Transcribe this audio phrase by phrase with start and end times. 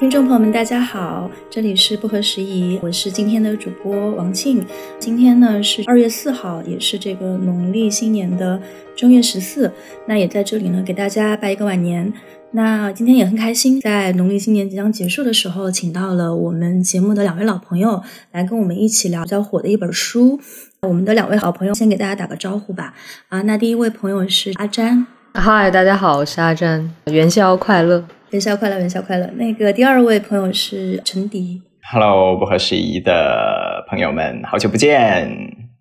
[0.00, 4.64] 听众朋友们，大家好，这里是不合时宜，我是今天的主播王庆。
[4.98, 8.58] 今天呢是二月四号，也是这个农历新年的
[8.96, 9.70] 正月十四。
[10.06, 12.10] 那也在这里呢给大家拜一个晚年。
[12.52, 20.40] 那今天也很开心，在农历新年即将结束的时候，请到了我们节目的两位老朋友来跟我们一起聊比较火的一本书。
[20.80, 22.94] 我们的两位好朋友先给大家打个招呼吧。
[23.28, 25.06] 啊，那第一位朋友是阿詹。
[25.32, 28.04] 嗨，大家好，我是阿詹，元宵快乐。
[28.30, 29.26] 元宵快乐，元宵快乐。
[29.36, 31.62] 那个第二位朋友是陈迪。
[31.92, 35.28] Hello，不合时宜的朋友们，好久不见，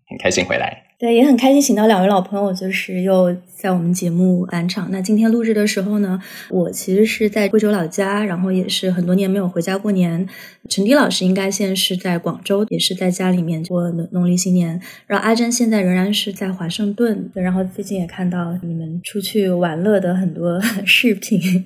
[0.08, 0.84] 很开心回来。
[1.00, 4.90] 对，也很开心请到两位老朋友，就是又在我们节目返场。
[4.92, 10.28] 那今天录制的时候呢，我其实是在贵州老家，然后也是很多年没有回家过年。
[10.68, 14.78] 陈迪老师应该现在是在广州，也是在家里面过农历新年。
[15.08, 17.32] 然后阿珍现在仍然是在华盛顿。
[17.34, 21.64] 然后最近也看到你们出去玩乐的很多 视频，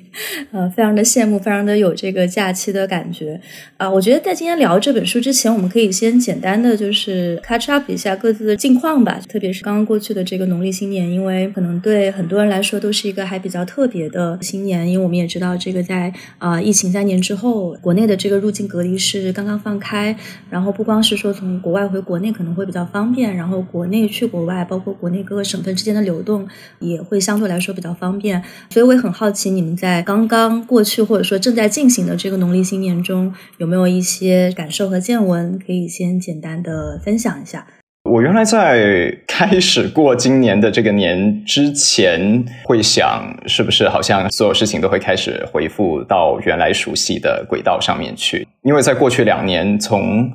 [0.51, 3.41] 呃，非常的羡慕，非常的有这个假期的感觉
[3.77, 3.89] 啊。
[3.89, 9.19] 我觉得在今天聊这本书之前，我们可以先简单的就是 catch up 一下各自的近况吧。
[9.27, 20.15] 特别是刚刚过去的这个农历新年，因为可能对很多人来说都是一个还比较特别的新年，因为我们也知道这个在啊疫情三年之后，国内的这个入境隔离是刚刚放开，
[20.49, 26.47] 然后不光是说从国外回国内可能会比较方便，然后国内去国外，包括国内各个省份之间的流动
[26.79, 37.67] 也会相对来说比较方便，所以我也很好奇你们在刚刚过去或者说正在进行的这个农历新年中有没有一些感受和见闻，可以先简单的分享一下。
[38.13, 48.47] 我原来在 开始过今年的这个年之前，会想是不是好像所有事情都会开始回复到原来熟悉的轨道上面去？
[48.61, 50.31] 因为在过去两年，从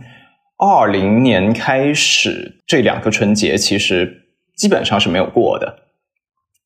[0.58, 4.12] 二零年开始，这两个春节其实
[4.56, 5.72] 基本上是没有过的。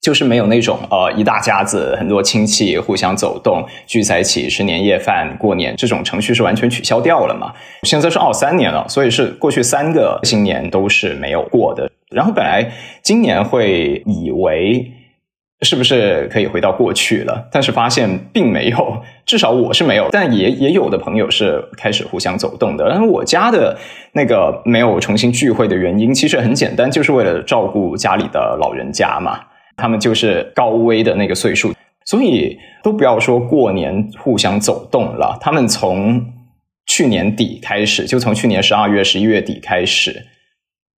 [0.02, 7.52] 就是没有那种呃一大家子很多亲戚互相走动聚在一起吃年夜饭过年这种程序是完全取消掉了嘛？
[7.84, 11.88] 现在是二三年了，所以是过去三个新年都是没有过的。
[12.10, 12.68] 然后本来
[13.00, 14.90] 今年会以为
[15.60, 22.88] 是不是可以回到过去了，但是发现并没有，至少我是没有，但也也有的朋友是开始互相走动的。
[22.88, 23.78] 然后我家的
[24.14, 29.38] 那个没有重新聚会的原因，其实很简单，就是为了照顾家里的老人家嘛。
[29.82, 35.36] 他们就是高危的那个岁数，所以都不要说过年互相走动了。
[35.40, 36.24] 他们从
[36.86, 40.24] 去年底开始，就从去年十二月、十一月底开始，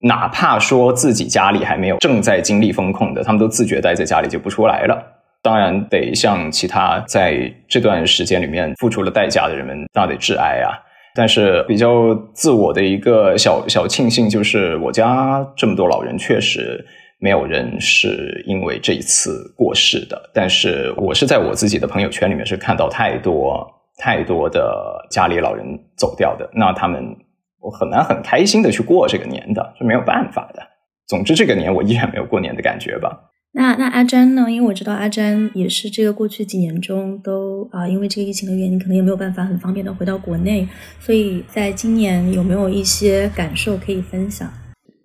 [0.01, 5.01] 哪怕说自己家里还没有正在经历风控的，他们都自觉待在家里就不出来了。
[5.45, 10.75] 当然，得向其他在这段时间里面付出了代价的人们，那得致哀啊。
[11.15, 16.85] 但是比较自我的一个小小庆幸，就是我家这么多老人，确实。
[17.23, 23.65] 没有人是因为这一次过世的，但是我是在我自己的朋友圈里面是看到太多
[23.99, 25.65] 太多的家里老人
[25.97, 27.01] 走掉的，那他们
[27.61, 30.61] 我很难很开心的去过这个年的，是没有办法的。
[31.07, 33.29] 总之这个年我依然没有过年的感觉吧。
[33.55, 34.51] 那那阿詹呢？
[34.51, 40.67] 因为我知道阿詹也是这个过去几年中都啊，因为这个疫情的原因，可能也没有办法很方便的回到国内，
[40.99, 44.51] 所以在今年有没有一些感受可以分享？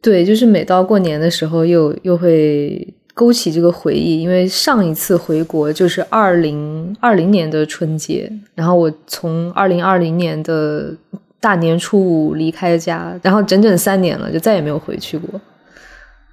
[0.01, 4.21] 对，就是每到过年的时候，又又会勾起这个回忆。
[4.21, 10.93] 因为上一次回国就是二零二零年的春节，然后我从二零二零年的
[11.39, 15.39] 大年初五离开家，然后整整三年了，就再也没有回去过。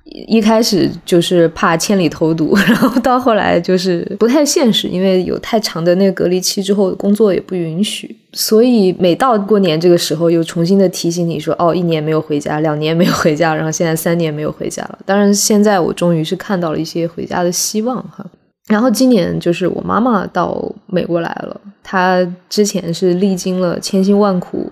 [0.04, 14.98] 一开始就是怕千里投毒， 然后到后来就是不太现实，因为有太长的那个隔离期之后，工作也不允许，所以每到过年这个时候，又重新的提醒你说，哦，一年没有回家，两年没有回家，然后现在三年没有回家了。
[15.06, 18.24] 当然，现在我终于是看到了一些回家的希望哈。
[18.68, 24.70] 然后今年就是我妈妈到美国来了，她之前是历经了千辛万苦，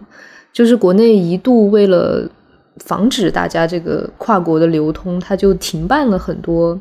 [0.53, 2.29] 就是国内一度为了。
[2.79, 6.79] 防止大家这个跨国的流通，他就停办了很多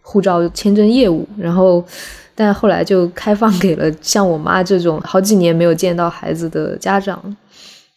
[0.00, 1.84] 护照签证业务，然后，
[2.34, 7.36] 但后来就开放给了像我妈这种好几年没有见到孩子的家长，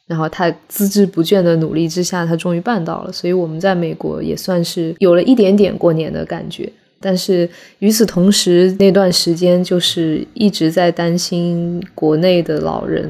[0.06, 6.72] 然后他孜孜不倦的努力之下，他终于办到了，所以我们在美国也算是有了一点点过年的感觉。
[7.00, 13.10] 但是与此同时，那段时间就是一直在担心国内的老人。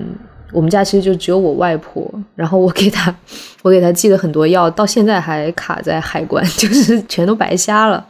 [0.51, 3.13] 我们家其实就只有我外婆，然后我给她，
[3.61, 8.05] 我给她寄了很多药，到现在还卡在海关， 就是全都白瞎了。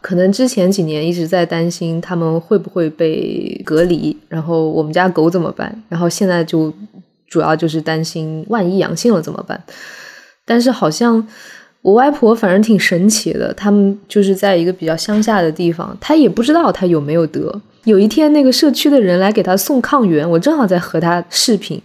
[0.00, 5.82] 可能之前几年一直在担心他们会不会被隔离，然后我们家狗怎么办？
[5.88, 6.72] 然后现在就
[7.28, 9.62] 主要就是担心万一阳性了怎么办？
[10.44, 11.24] 但是好像
[11.82, 17.60] 我外婆反正挺神奇的，他们就是在一个比较乡下的地方，她也不知道她有没有得。
[17.84, 21.80] 有一天，那个社区的人来给他送抗原，我正好在和他视频，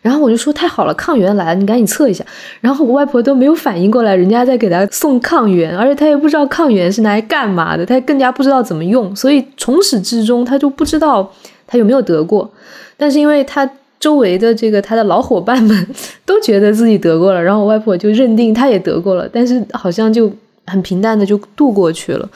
[0.00, 2.24] 然后我就说太好了，抗原来了，你赶紧测一下。
[2.60, 11.30] 然后我外婆都没有反应过来，人家在给他送抗原，而且他也不知道抗原是拿来干嘛的，他更加不知道怎么用，所以从始至终他就不知道
[11.66, 12.50] 他有没有得过。
[12.96, 13.68] 但是因为他
[14.00, 15.86] 周围的这个他的老伙伴们
[16.24, 20.32] 都觉得自己得过了，然后我外婆就认定他也得过了，但是好像就
[20.66, 22.26] 很平淡的就度过去了。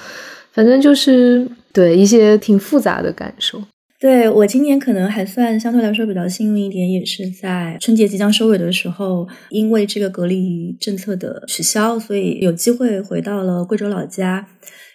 [0.56, 3.62] 反正就是对一些挺复杂的感受。
[4.00, 14.49] 对我今年可能还算相对来说比较幸运一点，也是在春节即将收尾的时候，因为这个隔离政策的取消，所以有机会回到了贵州老家。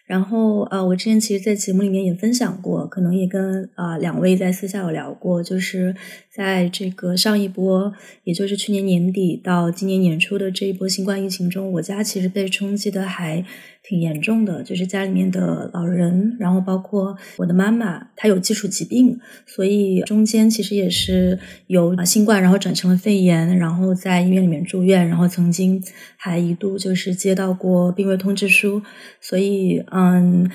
[0.05, 5.95] 然后呃，我之前其实，在节目里面也分享过，可能也跟啊两位在私下有聊过，就是
[6.35, 7.93] 在这个上一波，
[8.25, 13.45] 也就是去年年底到今年年初的这一波新冠疫情中，我家其实被冲击的还。
[13.91, 25.83] 挺严重的，就是家里面的老人，然后包括我的妈妈，她有基础疾病，所以中间其实也是有新冠，然后转成了肺炎，然后在医院里面住院，然后曾经
[26.15, 28.81] 还一度就是接到过病危通知书，
[29.19, 30.49] 所以嗯，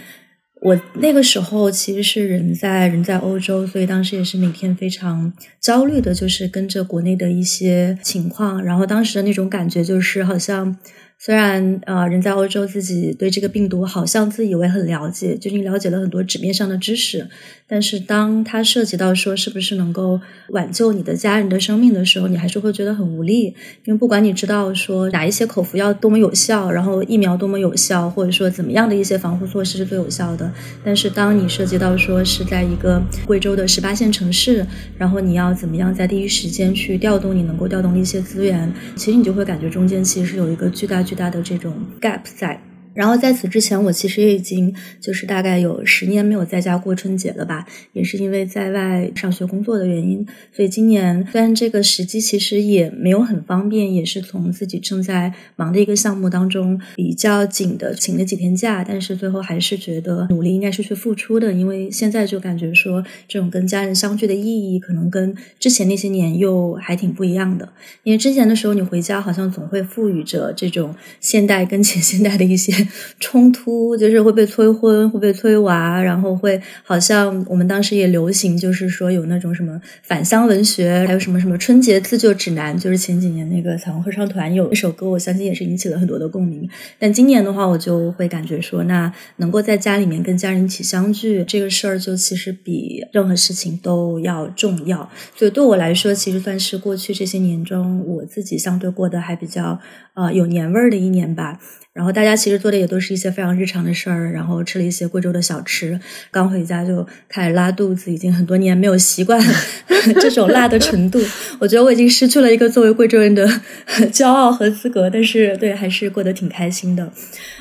[0.63, 5.31] 我那个时候其实是人在人在欧洲，所以当时也是每天非常
[5.61, 10.79] 焦虑的，就是跟着国内的一些情况，然后当时的那种感觉就是好像。
[11.19, 17.27] 虽然呃，人在欧洲，自己对这个病毒好像自以为很了解，就是你了解了很多纸面上的知识。
[17.67, 20.21] 但是，当它涉及到说是不是能够
[20.51, 23.47] 挽救你的家人的生命的时候，你还是会觉得很无力。
[23.85, 30.53] 因为不管你知道说哪一些口服药多么有效，然后疫苗多么有效，或者说怎么样的一些防护措施是最有效的，
[30.85, 34.65] 但是当你涉及到说是在一个贵州的十八线城市，
[34.97, 42.61] 然后你要怎么样在第一时间去调动你能够调动的一些资源，其实你就会感觉中间其实是有一个巨大巨大的这种 gap 在。
[42.97, 67.69] 然后在此之前，我其实也已经就是大概有十年没有在家过春节了吧，也是因为在外上学工作的原因，所以今年虽然这个时机其实也没有很方便，也是从自己正在忙的一个项目当中比较紧的请了几天假，但是最后还是觉得努力应该是去付出的，因为现在就感觉说这种跟家人相聚的意义，可能跟之前那些年又还挺不一样的，
[68.05, 72.86] 因为之前的时候你回家好像总会赋予着这种现代跟前 现代的一些。
[73.21, 86.69] 冲突就是会被催婚，会被催娃，然后会好像我们当时也流行，就是说有那种什么返乡文学，还有什么什么春节自救指南，就是前几年那个彩虹合唱团有一首歌，我相信也是引起了很多的共鸣。
[86.99, 95.09] 但今年的话，我就会感觉说，那能够在家里面跟家人一起相聚，这个事儿就其实比任何事情都要重要。
[95.35, 99.79] 所以对我来说，其实算是过去这些年中我自己相对过得还比较
[100.15, 101.59] 呃有年味儿的一年吧。
[101.97, 105.99] 然后大家其实做的也都是一些非常日常的事儿，然后吃了一些贵州的小吃。
[106.31, 109.43] 刚回家就开始拉肚子，已经很多年没有习惯
[110.21, 111.19] 这种辣的程度。
[111.59, 113.49] 我觉得我已经失去了一个作为贵州人的
[114.13, 117.11] 骄傲和资格，但是对还是过得挺开心的。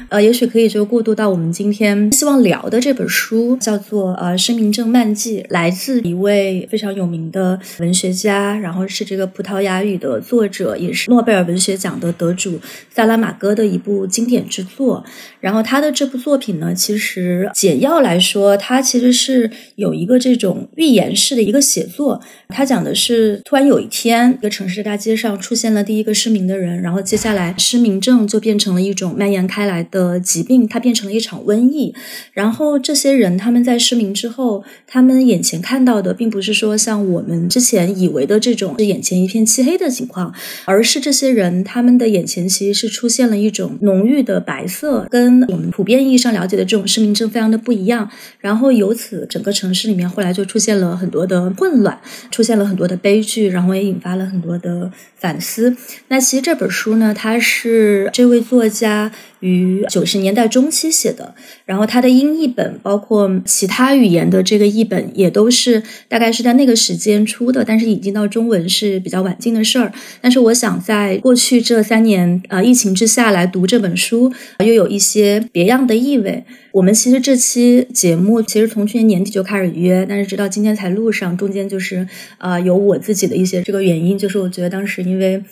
[0.09, 12.59] 呃，也许可以就过渡到我们今天希望聊的这本书，叫做《呃生命证漫记》，来自一位非常有名的文学家，然后是这个葡萄牙语的作者，也是诺贝尔文学奖的得主
[12.93, 14.24] 萨拉玛戈的一部经。
[14.25, 15.03] 经典之作，
[15.39, 22.19] 然后他的这部作品呢，其实简要来说，他其实是有一个这种寓言式的一个写作。
[22.49, 31.93] 他讲的是，突然有一天，一个城市大街上出现了第一个失明的人，然后接下来失明症就变成了一种蔓延开来的疾病，它变成了一场瘟疫。
[32.33, 40.33] 然后这些人他们在失明之后，他们眼前看到的并不是说像我们之前以为的这种是眼前一片漆黑的情况，
[40.65, 44.14] 而是这些人他们的眼前其实是出现了一种浓郁。
[44.23, 51.99] 的白色跟我们普遍意义上了解的这种失明症非常的不一样，然后由此整个城市里面后来就出现了很多的混乱，
[52.31, 55.75] 出现了很多的悲剧，然后也引发了很多的反思。
[56.07, 59.11] 那其实这本书呢，它是这位作家。
[59.45, 61.35] 于九十年代中期写的，
[61.65, 69.93] 然后他的英译本，包括其他语言的这个译本，也都是大概是在那个时间出的，但是引进到中文是比较晚近的事儿。
[70.19, 74.33] 但是我想，在过去这三年啊疫情之下来读这本书，
[74.65, 76.43] 又有一些别样的意味。
[76.71, 85.43] 我们其实这期节目其实从去年年底就开始约，但是直到今天才录上，中间就是啊有我自己的一些这个原因，就是我觉得当时因为。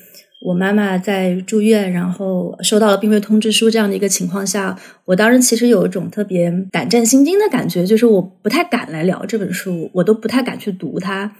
[0.43, 11.31] 我妈妈在住院，然后收到了病危通知书这样的一个情况下，我当时其实有一种特别胆战心惊的感觉，就是我不太敢来聊这本书，我都不太敢去读它。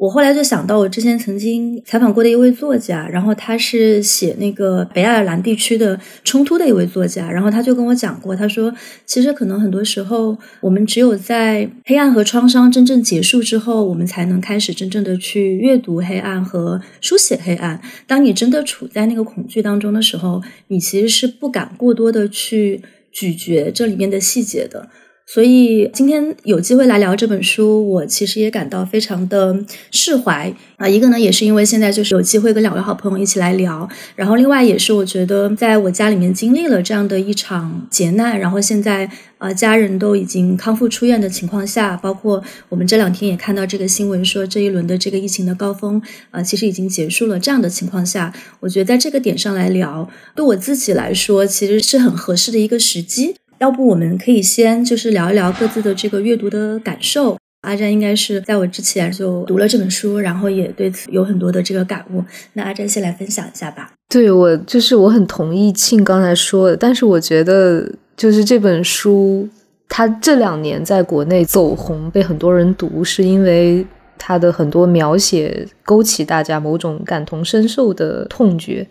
[0.00, 17.78] 我后来就想到，我之前曾经采访过的一位作家，然后他是写那个北爱尔兰地区的冲突的一位作家，然后他就跟我讲过，他说，其实可能很多时候，我们只有在黑暗和创伤真正结束之后，我们才能开始真正的去阅读黑暗和书写黑暗。
[18.06, 22.80] 当你真的处在那个恐惧当中的时候，你其实是不敢过多的去
[23.12, 24.88] 咀嚼这里面的细节的。
[25.26, 30.88] 所以今天有机会来聊这本书，我其实也感到非常的释怀啊。
[30.88, 39.08] 一个呢，也是因为现在就是有机会跟两位好朋友一起来聊，然后另外也是我觉得在我家里面经历了这样的一场劫难，然后现在
[39.38, 47.38] 呃家人都已经康复出院的情况下，包括我们这两天也看到这个新闻说这一轮的这个疫情的高峰啊，其实已经结束了。
[47.38, 53.36] 这样的情况下，我觉得在这个点上来聊，对我自己来说其实是很合适的一个时机。
[53.60, 57.36] 要不我们可以先就是聊一聊各自的这个阅读的感受。
[57.60, 62.24] 阿詹应该是在我之前就读了这本书，然后也对此有很多的这个感悟。
[62.54, 63.92] 那阿詹先来分享一下吧。
[64.08, 67.86] 对我就是我很同意庆刚才说的，但是我觉得
[68.16, 69.46] 就是这本书
[69.90, 73.86] 它这两年在国内走红，被很多人读，是因为
[74.16, 78.86] 它的很多描写勾起大家某种感同身受的痛觉。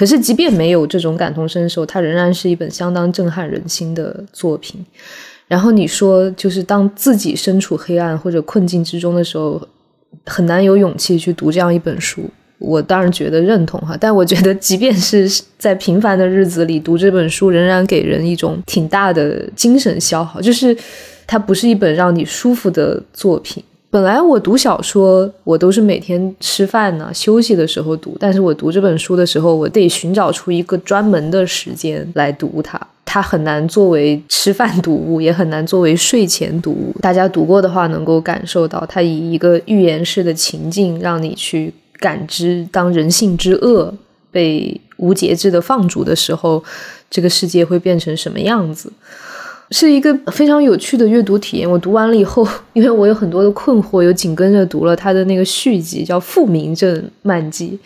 [0.00, 4.82] 可是，即便没有这种感同身受，它仍然是一本相当震撼人心的作品。
[5.46, 9.60] 然后你说，就是当自己身处黑暗或者困境之中的时候，
[10.24, 12.22] 很难有勇气去读这样一本书。
[12.56, 15.28] 我当然觉得认同哈，但我觉得，即便是
[15.58, 20.40] 在平凡的日子里读这本书，仍然给人一种挺大的精神消耗。
[20.40, 20.74] 就是
[21.26, 23.62] 它不是一本让你舒服的作品。
[23.92, 28.16] 本来我读小说，我都是每天吃饭呢、休息的时候读。
[28.20, 32.80] 但是我读这本书的时候，我得寻找出一个专门的时间来读它。
[33.04, 36.94] 它很难作为吃饭读物，也很难作为睡前读物。
[37.00, 43.92] 大家读过的话，能够感受到它以一个寓言式的情境，让你去感知，当人性之恶
[44.30, 46.62] 被无节制的放逐的时候，
[47.10, 48.92] 这个世界会变成什么样子。
[49.70, 51.70] 是一个非常有趣的阅读体验。
[51.70, 57.78] 我读完了以后， 因为我有很多的困惑，又紧跟着读了他的那个续集，叫《复明镇漫记》。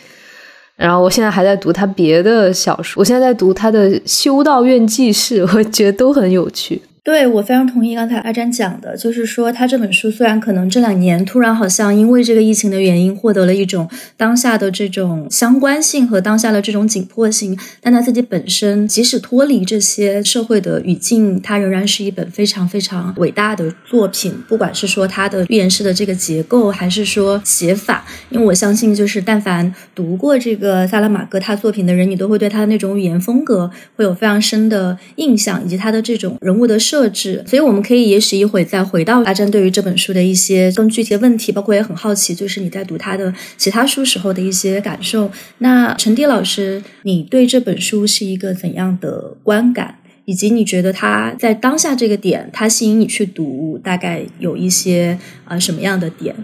[0.76, 6.82] 然后我现在还在读他别的小说，我现在在读他的《修道院记事》， 我觉得都很有趣。
[7.04, 24.32] 对，我非常同意刚才阿詹讲的，就是说他这本书虽然可能这两年突然好像因为这个疫情的原因获得了一种当下的这种相关性和当下的这种紧迫性，但他自己本身即使脱离这些社会的语境，它仍然是一本非常非常伟大的作品。
[24.48, 36.78] 不管是说它的寓言式的这个结构，还是说写法，因为我相信，就是但凡读过这个萨拉马戈他作品的人，你都会对他的那种语言风格会有非常深的印象，以及他的这种人物的。
[36.94, 45.28] 设置，所以我们可以也许一会再回到阿珍对于这本书的一些更具体的问题，包括也很好奇，就是你在读他的其他书时候的一些感受。
[45.58, 49.98] 那陈迪老师，你对这本书是一个怎样的观感？
[50.24, 56.36] 以及你觉得他在当下这个点，他吸引你去读，大概有一些啊什么样的点？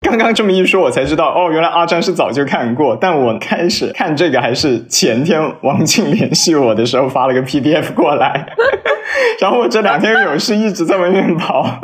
[0.00, 2.96] 刚刚这么一说，我才知道哦，原来阿詹是早就看过。
[2.96, 8.46] 但我开始看这个还是前天王静联系我的时候发了个 PDF 过来，
[9.40, 11.82] 然后我这两天有事一直在外面跑。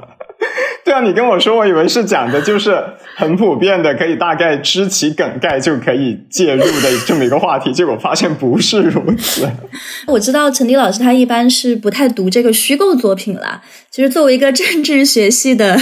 [0.87, 2.81] 对啊，你跟我说，我以为是讲的就是
[3.17, 9.51] 很普遍的，可以大概知其梗概就可以介入的这么一个话题，结果发现不是如此。
[10.07, 13.61] 我知道陈迪老师他一般是不太读这个虚构作品啦。
[13.91, 15.75] 其实作为一个政治学系的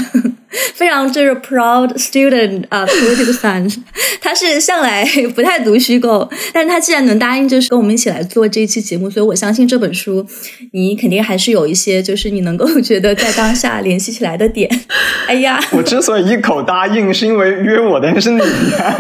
[0.75, 3.77] 非常就是 proud student 啊，political science，
[4.21, 10.25] 他是向来不太读虚构，但他既然能答应就是跟我们一起来做这一期节目，所以我相信这本书
[10.73, 14.71] 你肯定还是有一些就是你能够觉得在当下联系起来的点。
[15.27, 18.97] 哎呀，我之所以一口答应，是因为约我的人是你呀。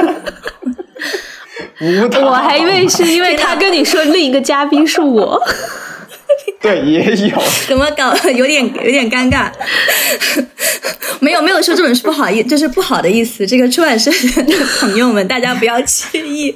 [2.23, 5.41] 我还以为是因为他跟你说另一个嘉宾是我。
[6.61, 7.43] 对，也有。
[7.67, 8.15] 怎么搞？
[8.31, 9.51] 有点有点尴尬。
[11.21, 13.47] 没有没有说这种是不好意，就是不好的意思。
[13.47, 16.55] 这个出版社的朋友们，大家不要介意。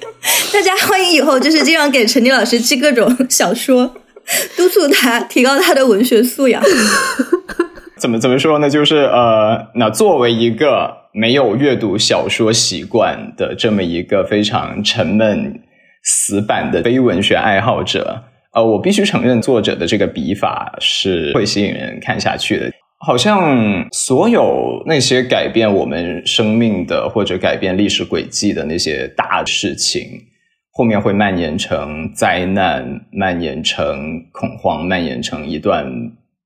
[0.52, 3.94] 大家欢迎以后就是经常给陈迪老师寄各种小说，
[4.56, 6.62] 督促他提高他的文学素养。
[7.98, 8.70] 怎么怎么说呢？
[8.70, 15.60] 就是呃，那作为一个没有阅读小说习惯的这么一个非常沉闷、
[16.04, 22.70] 死板的非文学爱好者，呃，我必须承认，作者的这个笔法是会吸引人看下去的。
[23.04, 30.02] 好像所有那些改变我们生命的或者改变历史轨迹的那些大事情，
[30.72, 35.86] 后面会蔓延成灾难，蔓延成恐慌，蔓延成一段。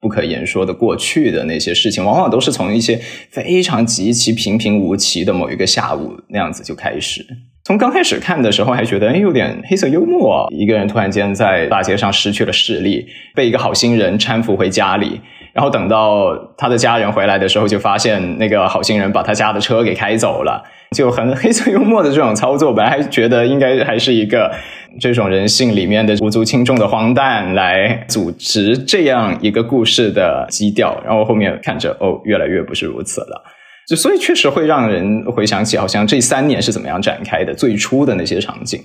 [0.03, 7.25] 不可言说的过去的那些事情，往往都是从一些非常极其平平无奇的某一个下午那样子就开始。
[7.65, 13.07] 从刚开始看的时候还觉得哎有点黑色幽默，一个人突然间在大街上失去了视力，
[13.37, 15.21] 被一个好心人搀扶回家里，
[15.53, 24.53] 然后等到他的家人回来的时候，就发现那个好心人把他家的车给开走了，就很黑色幽默的这种操作，本来还觉得应该还是一个
[25.01, 33.43] 这种人性里面的无足轻重的荒诞来组织这样一个故事的基调，然后后面看着哦，越来越不是如此了。
[33.89, 38.81] 就所以确实会让人回想起，好像这三年是怎么样展开的，最初的那些场景，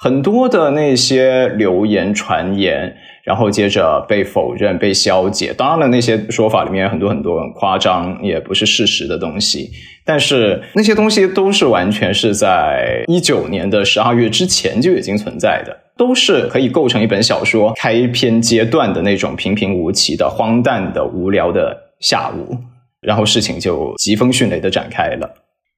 [0.00, 5.52] 很多的那些流言传言，然后接着被否认、被消解。
[5.52, 9.70] 当然了，那些说法里面有很多很多很夸张，也不是事实的东西。
[10.04, 22.56] 但是那些东西都是完全是在一九年的十二月之前就已经存在的，都是可以构成一本小说开篇阶段的那种平平无奇的、荒诞的、无聊的下午。
[23.00, 25.28] 然后事情就疾风迅雷的展开了。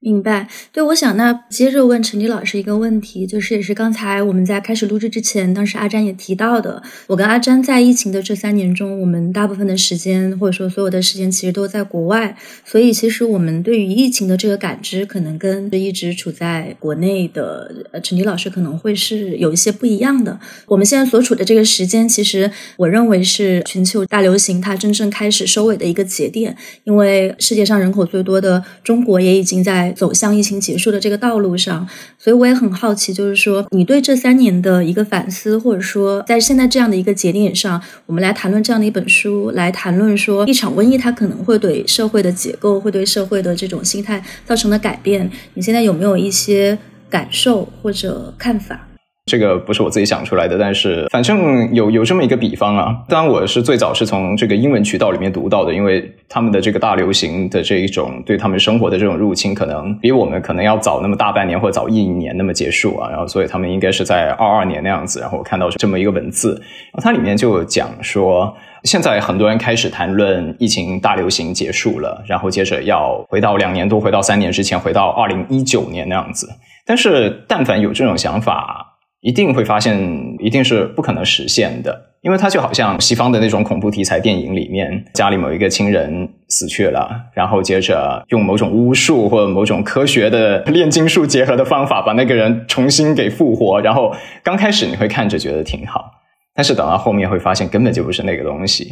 [0.02, 17.70] 明白，对，我想那接着问陈迪老师一个问题，就是也是刚才我们在开始录制之前，当时阿詹也提到的，我跟阿詹在疫情的这三年中，我们大部分的时间或者说所有的时间其实都在国外，所以其实我们对于疫情的这个感知，可能跟一直处在国内的
[18.02, 20.40] 陈迪老师可能会是有一些不一样的。
[20.64, 29.89] 我们现在所处的这个时间，其实我认为是全球大流行它真正开始收尾的一个节点，因为世界上人口最多的中国也已经在。
[29.92, 46.78] 走向疫情结束的这个道路上，所以我也很好奇，就是说你对这三年的一个反思，或者说在现在这样的一个节点上，我们来谈论这样的一本书，来谈论说一场瘟疫它可能会对社会的结构，会对社会的这种心态造成的改变，你现在有没有一些
[47.08, 48.89] 感受或者看法？
[49.30, 52.96] 这个不是我自己想出来的，但是反正有有这么一个比方啊。
[53.08, 63.08] 当然，我是最早是从这个英文渠道里面读到的，因为他们的这个大流行的这一种对他们生活的这种入侵，可能比我们可能要早那么大半年或者早一年那么结束啊。
[63.08, 65.20] 然后，所以他们应该是在二二年那样子。
[65.20, 66.60] 然后我看到这么一个文字，
[67.00, 76.48] 它里面就讲说，现在很多人开始谈论疫情大流行结束了，然后接着要回到两年多，回到三年之前，回到二零一九年那样子。
[76.84, 78.88] 但是，但凡有这种想法。
[79.20, 93.80] 一定会发现，一定是不可能实现的，因为它就好像西方的那种恐怖题材电影里面，家里某一个亲人死去了，然后接着用某种巫术或者某种科学的炼金术结合的方法，把那个人重新给复活。
[93.82, 96.10] 然后刚开始你会看着觉得挺好，
[96.54, 98.88] 但是等到后面会发现根本就不是那个东西。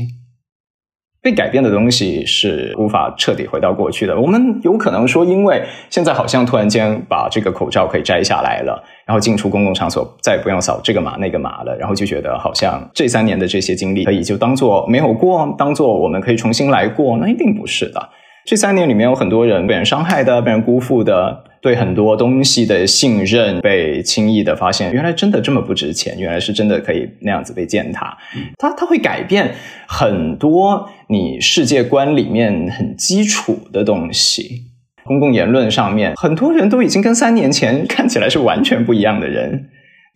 [1.20, 4.18] 被改变的东西是无法彻底回到过去的。
[4.18, 17.16] 我们有可能说，因为现在好像突然间把这个口罩可以摘下来了，然后进出公共场所再也不用扫这个码那个码了，然后就觉得好像这三年的这些经历可以就当做没有过，当做我们可以重新来过。
[17.18, 18.08] 那一定不是的。
[18.44, 21.44] 这三年里面有很多人被人伤害的，被人辜负的。
[21.68, 28.16] 对很多东西的信任被轻易的发现，原来真的这么不值钱，原来是真的可以那样子被践踏。
[28.56, 29.54] 它它会改变
[29.86, 34.62] 很多你世界观里面很基础的东西。
[35.04, 39.68] 公共言论上面，很多人都已经跟三年前 看起来是完全不一样的人。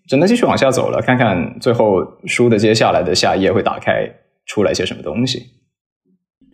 [0.09, 4.09] 只能继续往下走了，看看最后书的接下来的下一页会打开
[4.47, 5.43] 出来些什么东西。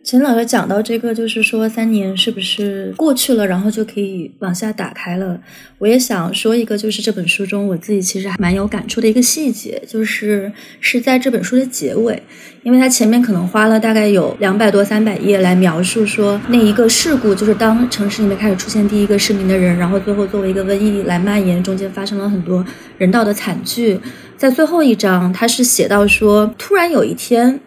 [0.01, 5.39] 陈老师讲到这个，就是说三年是不是过去了，然后就可以往下打开了？
[5.77, 12.23] 我也想说一个，就是这本书中我自己其实还蛮有感触的一个细节，就是是在这本书的结尾，
[12.63, 22.65] 因为它前面可能花了大概有两百多、三百页来描述说那一个事故，就是当城市里面开始出现第一个失明的人，然后最后作为一个瘟疫来蔓延，中间发生了很多
[22.97, 23.99] 人道的惨剧。
[24.37, 27.59] 在最后一章，他是写到说，突然有一天。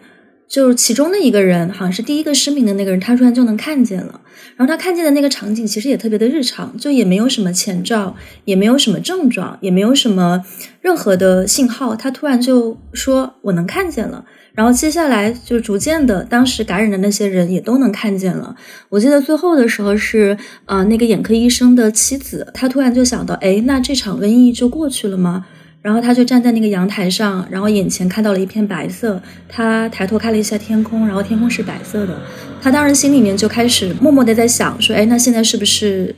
[0.53, 4.21] 就是其中的一个人，好像是第一个失明的那个人，他突然就能看见了。
[4.55, 10.45] 然后他看见的那个场景其实也特别的日常，就也没有什么前兆，也没有什么症状，也没有什么
[10.79, 11.95] 任何的信号。
[11.95, 18.55] 他突然就说：“我能看见了。”然后接下来就逐渐的，当时感染的那些人也都能看见了。
[18.89, 25.47] 我记得最后的时候是，呃，那个眼科医生的妻子，他突然就想到：“哎，那这场瘟疫就过去了吗？”
[25.83, 29.21] 然后他就站在那个阳台上，然后眼前看到了一片白色。
[29.49, 32.17] 他抬头看了一下天空，然后天空是白色的。
[32.61, 36.15] 他当时心里面就开始默默的在想说：“哎，那现在是不是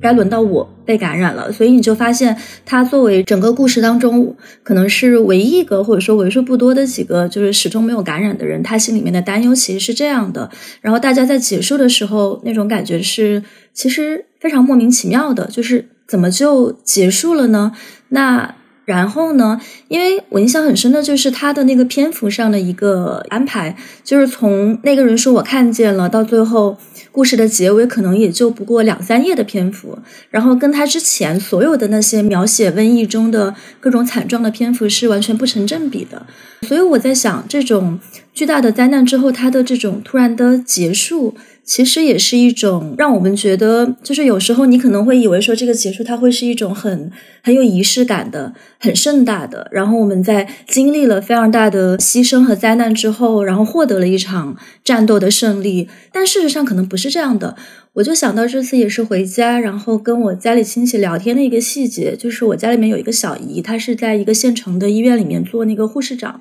[0.00, 10.50] 该轮到我被感染了？”所以你就发现，他作为整个故事当中可能是唯一一个或者说为数不多的几个就是始终没有感染的人，他心里面的担忧其实是这样的。
[10.80, 13.42] 然后大家在结束的时候那种感觉是
[13.74, 17.72] 其实非常莫名其妙的，就是怎么就结束了呢？
[18.08, 18.54] 那。
[18.84, 26.76] 然后呢，因为我印象很深的就是他的那个篇幅上的一个安排，就是从那个人说我看见了，到最后
[27.12, 29.98] 故事的结尾可能也就不过两三页的篇幅，
[30.30, 36.26] 然后跟他之前所有的那些描写瘟疫中的各种惨状的篇幅是完全不成正比的。
[36.62, 37.98] 所以我在想，这种
[38.32, 41.34] 巨大的灾难之后，它的这种突然的结束。
[41.64, 55.88] 其实也是一种让我们觉得，就是有时候你可能会以为说这个结束它会是一种很很有仪式感的、很盛大的，然后我们在经历了非常大的牺牲和灾难之后，然后获得了一场战斗的胜利。
[56.10, 57.56] 但事实上可能不是这样的。
[57.94, 66.40] 我就想到这次也是回家，然后跟我家里亲戚聊天的一个细节，就是我家里面有一个小姨，她是在一个县城的医院里面做那个护士长。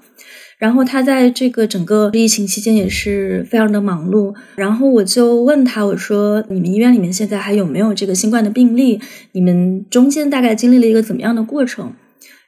[0.57, 4.31] 然后他在这个整个疫情期间也是非常的忙碌。
[4.55, 9.01] 然后我就问他，我说：“你们医院里面现在还有没有这个新冠的病例？
[9.31, 11.93] 你们中间大概经历了一个怎么样的过程？”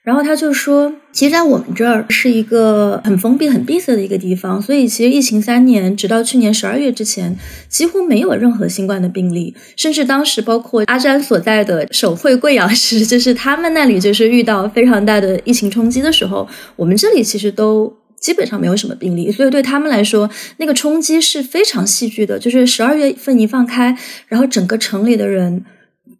[0.03, 7.37] 然后他就说：“其实，在我们这儿是一个很封闭、很闭塞的一个地方，所以其实疫情三年，直到去年十二月之前，
[7.69, 9.55] 几乎没有任何新冠的病例。
[9.77, 22.39] 甚至当时，包括阿詹所在的省会贵阳市，就是他们那里就是遇到非常大的疫情冲击的时候，我们这里其实都。”基本上没有什么病例，所以对他们来说，那个冲击是非常戏剧的。
[22.39, 23.97] 就是十二月份一放开，
[24.29, 25.65] 然后整个城里的人，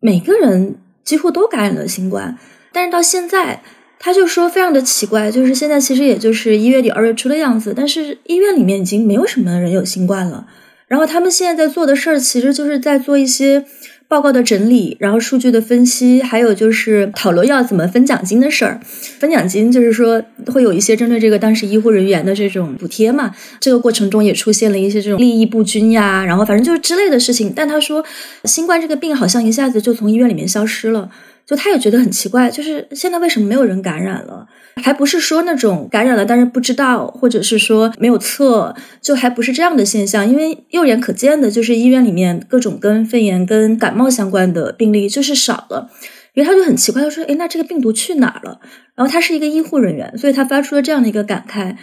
[0.01, 2.37] 每个人几乎都感染了新冠。
[2.73, 3.61] 但是到现在，
[3.99, 10.47] 他就说非常的奇怪，就是现在其实也就是一月底二月初的样子，但是医院里面已经没有什么人有新冠了。
[10.87, 13.65] 然后他们现在在做的事儿，其实就是在做一些。
[14.05, 18.79] 报告的整理，然后数据的分析，还有就是讨论要怎么分奖金的事儿。
[18.83, 20.21] 分奖金就是说
[20.53, 23.33] 会有一些针对这个当时医护人员的这种补贴嘛。
[23.59, 27.51] 这个过程中也出现了一些这种利益不均呀，然后反正就是之类的事情。
[27.55, 28.05] 但他说，
[28.43, 31.09] 新冠这个病好像一下子就从医院里面消失了。
[31.45, 34.47] 就他也觉得很奇怪，就是现在为什么没有人感染了？
[34.81, 40.27] 还不是说那种感染了但是不知道，或者是说没有测，就还不是这样的现象。
[40.27, 45.89] 因为肉眼可见的，就是医院里面各种跟肺炎、跟感冒相关的病例就是少了。
[46.33, 48.59] 因为他就很奇怪，他说：“诶，那这个病毒去哪儿了？”
[48.95, 51.75] 然后他是一个医护人员，所以他发出了这样的一个感慨。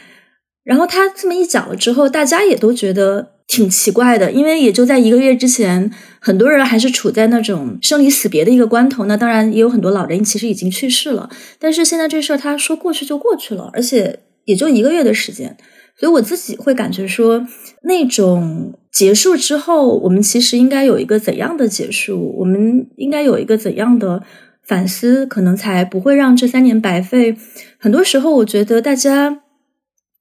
[0.65, 3.40] 然后他这么一讲了之后，大家也都觉得。
[3.51, 9.07] 挺奇怪的，因为也就在一个月之前，很多人还是处在那种生离死别的一个关头。
[9.07, 15.57] 那当然也有很多老人其实已经去世了，但是现在这事儿他说过去就过去了，而且也就一个月的时间。
[15.99, 17.45] 所以我自己会感觉说，
[17.83, 22.37] 那种结束之后，我们其实应该有一个怎样的结束？
[22.39, 24.23] 我们应该有一个怎样的
[24.63, 25.27] 反思？
[25.27, 27.37] 可能才不会让这三年白费。
[27.79, 29.41] 很多时候，我觉得大家。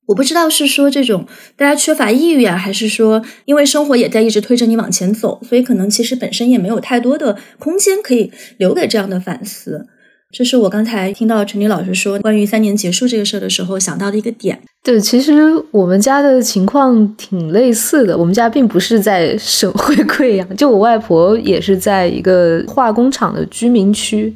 [0.09, 9.85] 我不知道是说这种大家缺乏抑郁啊，还是说因为生活也在一直推着你往前走，所以可能其实本身也没有太多的空间可以留给这样的反思。
[10.31, 14.59] 这是我刚才听到陈迪老师说关于三年结束这个事儿的时候想到的一个点。
[14.83, 15.33] 对，其实
[15.71, 18.17] 我们家的情况挺类似的。
[18.17, 24.35] 我们家并不是在省会贵阳，就我外婆也是在一个化工厂的居民区。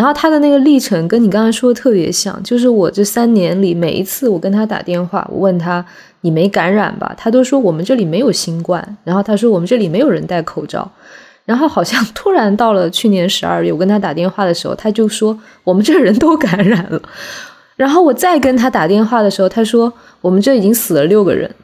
[0.00, 5.84] 然后他的那个历程跟你刚才说的特别像，就是我这三年里每一次我跟他打电话，我问他
[6.22, 8.96] 你没感染吧，他都说我们这里没有新冠。
[9.04, 10.90] 然后他说我们这里没有人戴口罩。
[11.44, 17.02] 然后好像突然到了去年十二月，我跟他打电话的时候，他就说我们这人都感染了。
[17.76, 21.54] 然后我再跟他打电话的时候，他说我们这已经死了六个人。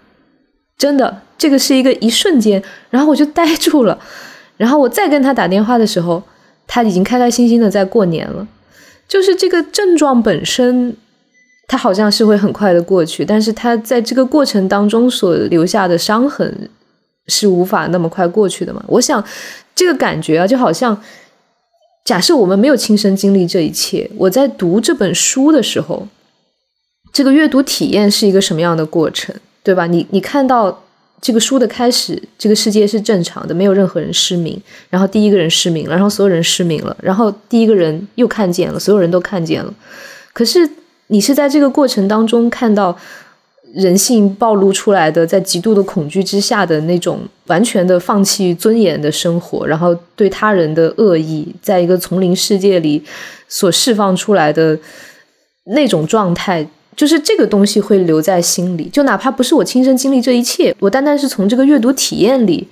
[0.77, 3.99] 真的，这个是一个一瞬间，然后我就呆住了。
[4.59, 6.22] 然后我再跟他打电话的时候。
[6.66, 8.46] 他已经开开心心的在过年了，
[9.09, 10.96] 就是这个症状本身，
[11.68, 16.68] 他好像是会很快的过去，但是他在这个过程当中所留下的伤痕
[17.29, 18.85] 是无法那么快过去的嘛？
[18.88, 19.24] 我想
[19.74, 21.00] 这个感觉啊，就好像
[22.05, 26.09] 假设我们没有亲身经历这一切，我在读这本书的时候，
[27.12, 29.87] 这个阅读体验是一个什么样的过程，对吧？
[29.87, 30.83] 你你看到。
[31.20, 34.61] 这个书的开始，这个世界是正常的，没有任何人失明。
[34.90, 39.74] 然后第一个人失明了，然后所有人失明了，然后第一个人又看见了，所有人都看见了。
[40.33, 40.68] 可是
[41.09, 42.96] 你是在这个过程当中看到
[43.74, 53.02] 人性暴露出来的，在极度的恐惧之下的那种完全的放弃尊严的生活，然后对他人的恶意，在一个丛林世界里
[53.48, 54.79] 所释放出来的
[55.64, 56.68] 那种状态。
[56.96, 62.66] 就是这个东西会留在心里，就哪怕不是我亲身经历这一切，我单单是从这个阅读体验里，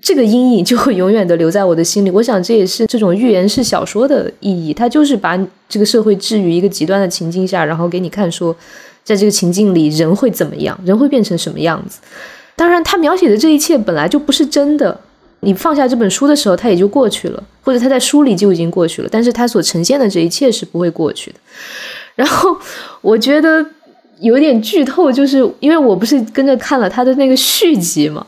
[0.00, 2.10] 这个阴影就会永远的留在我的心里。
[2.10, 5.36] 我想这也是这种寓言式小说的意义，它就是把
[5.68, 8.54] 这个社会置于一个极端的情境下，然后给你看说，
[9.02, 11.98] 在这个情境里人会怎么样，人会变成什么样子。
[12.54, 14.98] 当然，他描写的这一切本来就不是真的，
[15.40, 21.36] 你放下这本书的时候，它也就过去了，或者它在书里就已经过去了，但是它所呈现的这一切是不会过去的。
[22.16, 22.56] 然后
[23.00, 23.64] 我觉得
[24.18, 28.26] 有点剧透，就是因为我不是跟着看了他的那个续集嘛，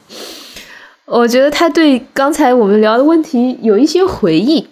[1.07, 4.65] 我觉得他对刚才我们聊的问题有一些回忆，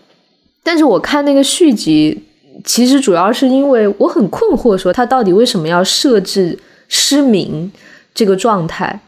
[0.62, 2.22] 但是我看那个续集，
[2.64, 7.72] 其实主要是因为我很困惑，说他到底为什么要设置失明
[8.14, 9.00] 这个状态。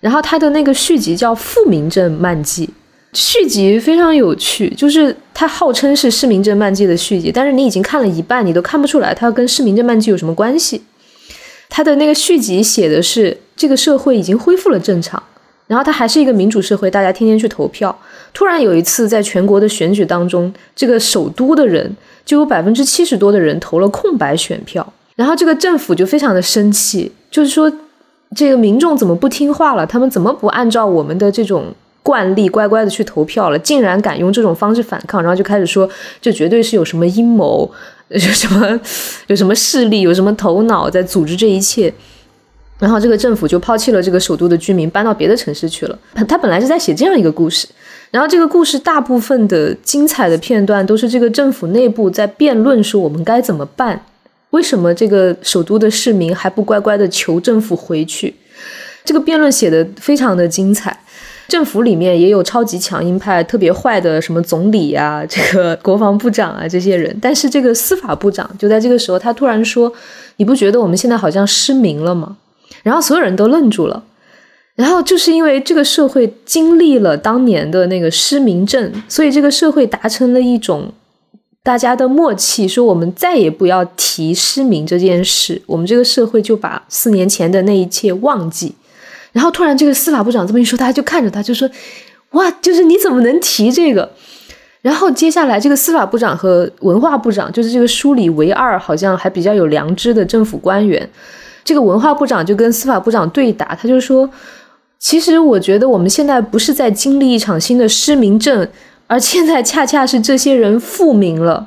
[0.00, 2.66] 然后他的那个续集叫《复明症漫记》，
[3.12, 10.82] 续集非常有趣，就是它号称是《失明症漫记》的续集，但是你已经看了一半，你都看不出来它跟《失明症漫记》有什么关系。
[11.68, 15.22] 他的那个续集写的是这个社会已经恢复了正常，
[15.66, 17.96] 然后它还是一个民主社会，大家天天去投票。
[18.32, 27.72] 突然有一次，在全国的选举当中，这个首都的人就有百分之七十多的人投了空白选票，然后这个政府就非常的生气，就是说。
[28.36, 29.84] 这个民众怎么不听话了？
[29.84, 31.64] 他们怎么不按照我们的这种
[32.02, 33.58] 惯例乖乖的去投票了？
[33.58, 35.88] 竟然敢用这种方式反抗，然后就开始说，
[36.20, 37.70] 这绝对是有什么阴谋，
[38.08, 38.80] 有什么
[39.26, 41.92] 有什么势力，有什么头脑在组织这一切。
[42.78, 45.98] 然后这个政府就抛弃了这个首都的居民，搬到别的城市去了。
[46.26, 47.68] 他本来是在写这样一个故事，
[48.10, 54.02] 然后这个故事大部分的精彩的片段都是这个政府内部在辩论说我们该怎么办。
[54.50, 58.34] 为什么这个首都的市民还不乖乖的求政府回去？
[59.04, 60.98] 这个辩论写的非常的精彩。
[61.50, 67.14] 政府里面也有超级强硬派、特别坏的什么总理啊，这个国防部长啊这些人。
[67.20, 69.92] 但是这个司法部长就在这个时候，他突然说
[70.38, 72.36] ：“你不觉得我们现在好像失明了吗？”
[72.84, 74.04] 然后所有人都愣住了。
[74.76, 80.92] 然后就是因为这个社会经历了当年的那个失明症，所以这个社会达成了一种。
[81.62, 88.74] 大家的默契说，我们再也不要提失明这件事，我们这个社会就把四年前的那一切忘记。
[89.32, 91.68] 然后突然，这个司法部长这么一说，大家就看着他，就说
[92.32, 94.10] ：“哇，就是你怎么能提这个？”
[94.82, 101.08] 然后接下来，这个司法部长和文化部长，就是这个书里唯二好像还比较有良知的政府官员，
[101.62, 104.28] 这个文化部长就跟司法部长对答，他就说
[104.98, 108.66] ：“其实我觉得我们现在不是在经历一场新的失明症。”
[109.06, 111.66] 而现在恰恰是这些人复明了，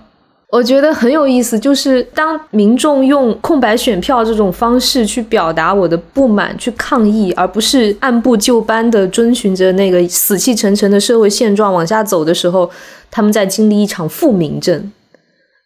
[0.53, 1.57] 我觉得很有意思。
[1.57, 12.69] 就是当民众用空白选票这种方式去表达我的不满、去抗议，而不是按部就班的遵循着那个死气沉沉的社会现状往下走的时候，
[13.09, 14.91] 他们在经历一场复明症。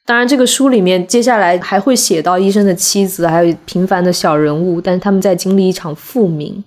[0.05, 6.63] 当然，这个书里面接下来还会写到医生的妻子，还有平凡的小人物，但是他们在经历一场复明。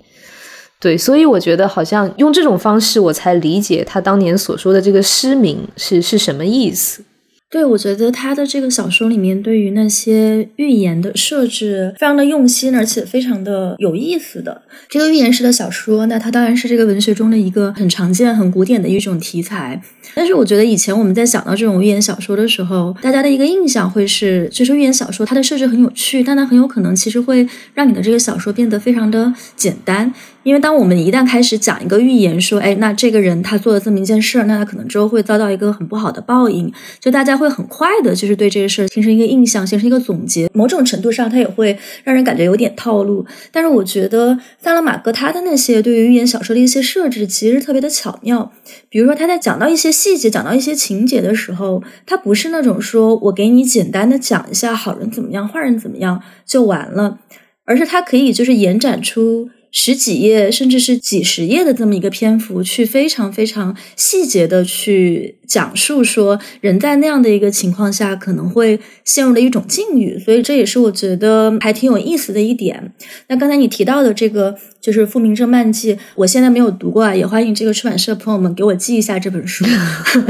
[0.78, 7.02] 对，所以我觉得好像用这种方式，我才理解他当年所说的这个失明是是什么意思。
[7.50, 14.62] 对，我觉得他的这个小说里面对于那些预言的设置非常的用心，而且非常的有意思的。
[14.88, 19.82] 这个预言式的小说，那它当然是这个文学中的一个很常见、很古典的一种题材。
[20.14, 30.14] 但是我觉得以前我们在想到这种寓言小说的时候，大家的一个印象会是，就是寓言小说它的设置很有趣，但它很有可能其实会让你的这个小说变得非常的简单。
[30.42, 40.50] 因为当我们一旦开始讲一个预言，说，哎，那这个人他做了这么一件事儿，那他可能之后会遭到一个很不好的报应，就大家会很快的，就是对这个事儿形成一个印象，形成一个总结。
[40.54, 43.26] 某种程度上，它也会让人感觉有点套路。
[43.52, 48.50] 但是我觉得萨拉马戈他的那些对于寓言小说的一些设置，其实特别的巧妙。
[48.88, 57.18] 比如说他在讲到一些细节、讲到一些情节的时候，他不是那种说我给你简单的讲一下好人怎么样、坏人怎么样就完了，
[57.66, 59.50] 而是他可以就是延展出。
[59.72, 72.92] 十几页，甚至是几十页的这么一个篇幅，去非常非常细节的去讲述说，人在那样的一个情况下可能会陷入的一种境遇，所以这也是我觉得还挺有意思的一点。
[73.26, 74.56] 那刚才你提到的这个。
[74.80, 79.62] 就是《复明正漫记》，我现在没有读过啊，也欢迎这个出版社朋友们给我寄一下这本书，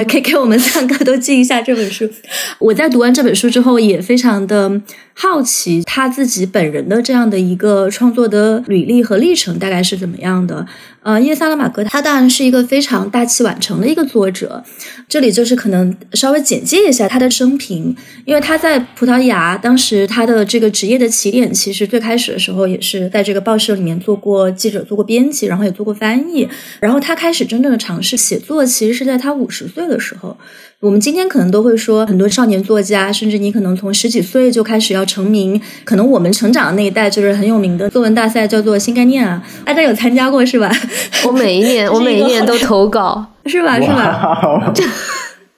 [0.09, 2.11] 可以给我们三个都寄一下这本书。
[2.59, 4.83] 我在读完这本书之后，也非常的
[5.15, 10.67] 好奇他自己本人的这样的一个创作的履历和历程大概是怎么样的。
[11.03, 14.63] 呃，因为萨拉玛格他当然是一个非常大器晚成的一个作者，
[15.09, 26.47] 这里就是可能稍微简介一下他的生平，因为他在葡萄牙当时他的这个职业的起点，其实最开始的时候也是在这个报社里面做过记者、做过编辑，然后也做过翻译，
[26.81, 30.37] 然后他开始真正的尝试写作，其实是在他五十岁的时候。
[30.81, 40.73] 我们今天可能都会说，很多少年作家，甚至你可能从十几岁就开始要成名，可能我们成长的那一代就是很有名的作文大赛，叫做新概念啊，大家有参加过是吧？
[41.27, 43.79] 我每一年，我每一年都投稿， 是吧？
[43.79, 44.73] 是吧？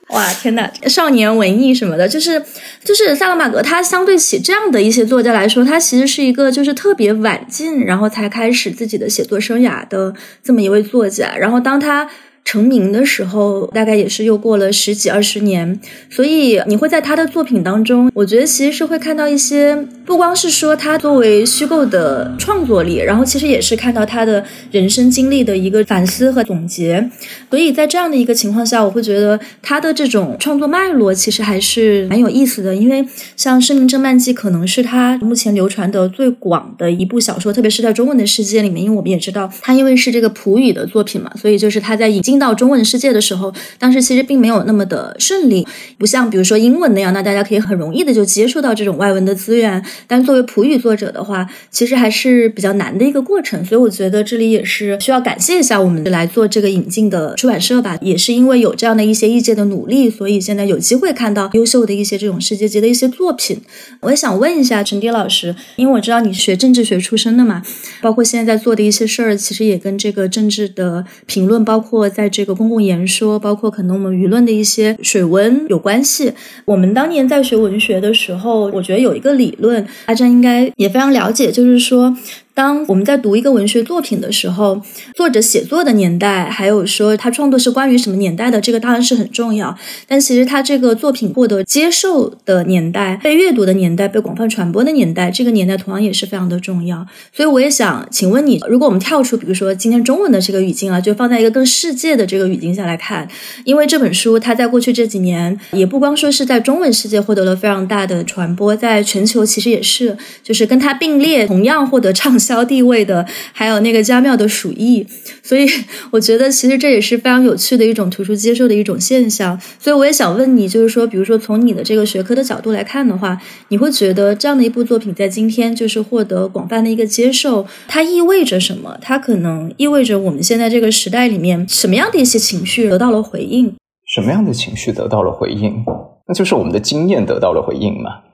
[0.09, 0.69] 哇，天呐！
[0.89, 2.43] 少年文艺什么的，就是
[2.83, 11.37] 就是萨勒马格，他相对起这样的一些作家来说，他其实是一个就是特别晚进，然后才开始自己的写作生涯的这么一位作家。
[11.39, 12.09] 然后当他
[12.45, 19.75] 成名的时候，大概也是又过了十几二十年，所以你会在他的作品当中，我觉得其实是会看到一些，
[20.05, 27.09] 不光是说他作为虚构的创作力，然后其实也是看到他的人生经历的一个反思和总结。
[27.49, 42.32] 所以在这样的一个情况下，我会觉得他的这种创作脉络其实还是蛮有意思的，因为像《生命侦漫记》可能是他目前流传的最广的一部小说，特别是在中文的世界里面，因为我们也知道他因为是这个普语的作品嘛，所以就是他在引进。
[42.33, 45.67] 进到中文世界的时候，当时其实并没有那么的顺利，
[45.99, 49.85] 不像比如说英文那样，那大家可以很容易的就接触到这种外文的资源。
[50.07, 53.63] 但作为普语作者的话，其实还是比较难的一个过程。
[53.63, 63.61] 所以我觉得这里也是需要感谢一下我们来做这个引进的出版社吧，也是因为有这样的一些业界的努力，所以现在有机会看到优秀的一些这种世界级的一些作品。
[64.01, 67.63] 我也想问一下陈迪老师，因为我知道你学政治学出身的嘛，
[68.01, 76.33] 包括现在在做的一些事儿，其实也跟这个政治的评论，包括在在这个公共言说，包括可能我们舆论的一些水温有关系。
[76.65, 82.17] 我们当年在学文学的时候，我觉得有一个理论，大家应该也非常了解，就是说。
[82.55, 84.83] 当我们在读一个文学作品的时候，
[85.15, 89.75] 作者写作的年代，还有说他创作是关于什么年代的，这个当然是很重要。
[90.07, 97.07] 但其实他这个作品获得接受的年代、被阅读的年代、被广泛传播的年代，这个年代同样也是非常的重要。
[97.33, 103.27] 所以我也想请问你，如果我们跳出，比如说今天中文的这个语境啊，就放在一个更世界的这个语境下来看，
[103.65, 112.42] 因为这本书它在过去这几年也不光说是在中文世界获得了非常大的传播，在全球其实也是，就是跟它并列，同样获得畅。
[112.43, 115.05] 销地位的，还有那个加缪的《鼠疫》，
[115.43, 115.67] 所以
[116.11, 119.59] 我觉得其实这也是非常有趣的一种图书接受的一种现象。
[119.79, 128.99] 所以我也想问你，就是说，比如说从你的这个学科的角度来看的话，你会觉得这样的一部作品在今天就是获得广泛的一个接受，它意味着什么？
[129.01, 133.75] 它可能意味着我们现在这个时代里面什么样的一些情绪得到了回应？
[134.15, 135.85] 什么样的情绪得到了回应？
[136.29, 138.32] 那就是我们的经验得到了回应嘛。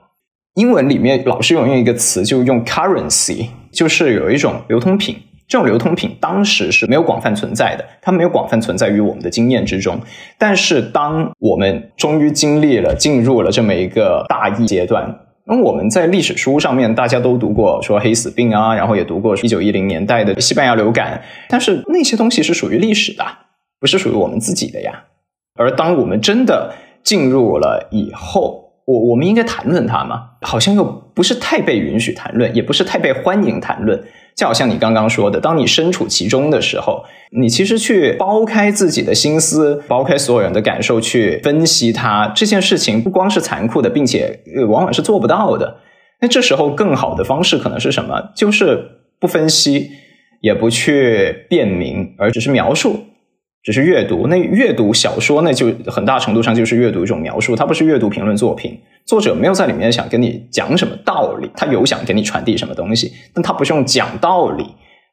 [0.59, 5.15] 英文里面老是用一个词，就用 currency，就是有一种流通品。
[5.47, 9.97] 这种流通品当时是没有广泛存在的，它没有广泛存在于我们的经验之中。
[10.37, 23.25] 但是当我们终于经历了进入了这么一个大疫阶段，那我们在历史书上面大家都读过说黑死病啊，然后也读过一九一零年代的西班牙流感，但是那些东西是属于历史的，
[23.79, 25.05] 不是属于我们自己的呀。
[25.55, 30.31] 而当我们真的进入了以后，我我们应该谈论它吗？
[30.41, 34.03] 好像又不是太被允许谈论，也不是太被欢迎谈论。
[34.35, 37.03] 就好像你刚刚说的，当你身处其中的时候，
[37.39, 45.77] 你其实去剥开自己的心思，剥开所有人的感受去分析它这件事情，不光是残酷的，并且往往是做不到的。
[46.21, 48.31] 那这时候更好的方式可能是什么？
[48.35, 48.83] 就是
[49.19, 49.91] 不分析，
[50.41, 53.05] 也不去辨明，而只是描述。
[53.63, 58.79] 只是阅读，那阅读小说，那就很大程度上就是阅读一种描述，它不是阅读评论作品。
[59.05, 64.65] 作者没有在里面想跟你讲什么道理，他有想给你传递什么东西，但他不是用讲道理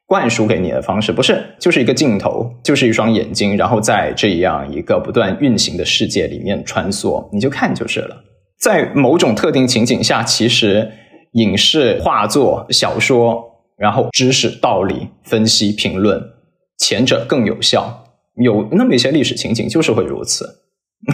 [0.05, 8.23] 灌输给你的方式，不是，就是一个镜头，就是一双眼睛，然后在这样一个不断运行的世界里面穿梭，你就看就是了。
[8.61, 10.91] 在某种特定情景下，其实
[11.33, 13.43] 影视、画作、小说，
[13.77, 16.21] 然后知识、道理、分析、评论，
[16.77, 18.03] 前者更有效。
[18.43, 20.45] 有那么一些历史情景，就是会如此。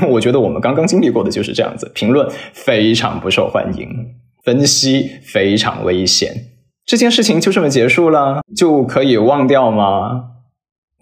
[0.10, 1.92] 我觉得我们刚刚经历过的就是这样子。
[1.94, 3.90] 评论非常不受欢迎，
[4.44, 6.34] 分析非常危险。
[6.86, 10.30] 这件事情就这么结束了，就可以忘掉吗？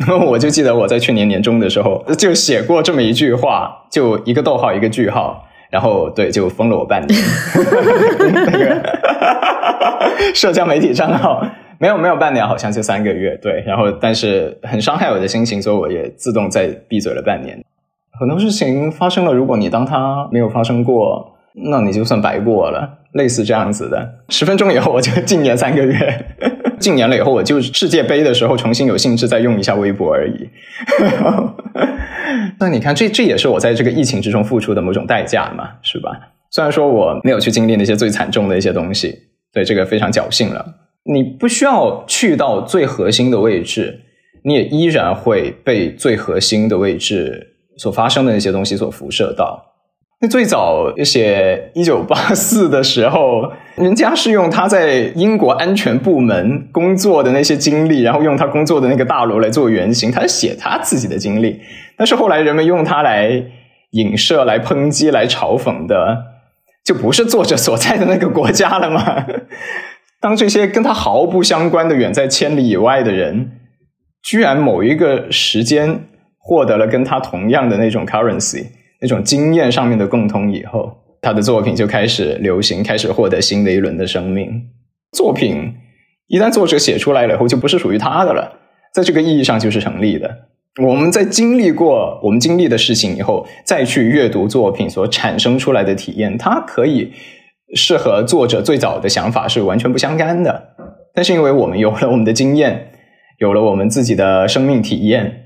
[0.30, 7.20] 我就记得我在去年年中的时候就写过这么一句话，就一个逗号一个句号，然后对，就封了我半年。
[8.34, 11.46] 那个社交媒体账号。
[11.82, 17.60] 没有没有半年，好像就三个月，对，然后但是很伤害我的心情，所以我也自动在闭嘴了半年。
[18.20, 21.36] 很多事情发生了，如果你当它没有发生过，
[21.72, 24.20] 那你就算白过了，类似这样子的。
[24.30, 26.26] 十分钟以后， 我就禁言三个月，
[26.78, 30.50] 禁言了以后，我就世界杯的时候重新有兴致再用一下微博而已。
[32.60, 36.12] 那你看，这这也是我在这个疫情之中付出的某种代价嘛，是吧？
[36.52, 39.18] 虽然说我没有去经历那些最惨重的一些东西，
[39.52, 40.64] 对这个非常侥幸了。
[41.04, 44.02] 你不需要去到最核心的位置，
[44.44, 49.68] 你也依然会被最核心的位置所发生的那些东西所辐射到。
[50.24, 61.60] 那最早写《一九八四》的时候，人家是用他在英国安全部门工作的那些经历，然后用他工作的那个大楼来做原型，他写他自己的经历。
[61.98, 63.44] 但是后来人们用它来
[63.94, 66.18] 影射、来抨击、来嘲讽的，
[66.86, 69.26] 就不是作者所在的那个国家了吗？
[70.22, 73.52] 当这些跟他毫不相关的、远在千里以外的人，
[74.22, 76.02] 居然某一个时间
[76.38, 78.68] 获得了跟他同样的那种 currency，
[79.02, 84.70] 那种经验上面的共通以后，他的作品就开始流行，开始获得新的一轮的生命。
[85.18, 85.74] 作品
[86.28, 88.60] 一旦作者写出来了以后，就不是属于他的了，
[88.94, 90.30] 在这个意义上就是成立的。
[90.82, 97.12] 我们在经历过我们经历的事情以后，再去阅读作品所产生出来的体验，它可以
[97.76, 100.70] 是和作者最早的想法是完全不相干的。
[101.14, 102.92] 但是因为我们有了我们的经验，
[103.40, 105.46] 有了我们自己的生命体验，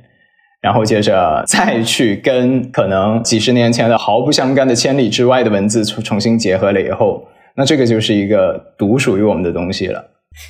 [0.61, 10.03] 然后接着再去跟可能几十年前的毫不相干的千里之外的文字重重新结合了以后，那这个就是一个独属于我们的东西了。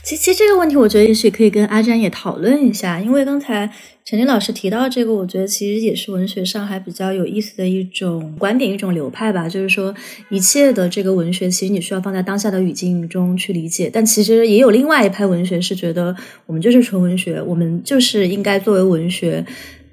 [0.04, 3.70] 其其实这个问题，我觉得也许可以跟阿詹也讨论一下，因为刚才
[4.04, 9.48] 陈林老师提到这个，我觉得其实也是文学上还比较有意思的一种观点、一种流派吧。
[9.48, 9.94] 就是说，
[10.30, 13.90] 一切的这个文学，其实你需要放在当下的语境中去理解。
[13.92, 16.16] 但其实也有另外一派文学是觉得，
[16.46, 19.46] 我们就是纯文学，我们就是应该作为文学，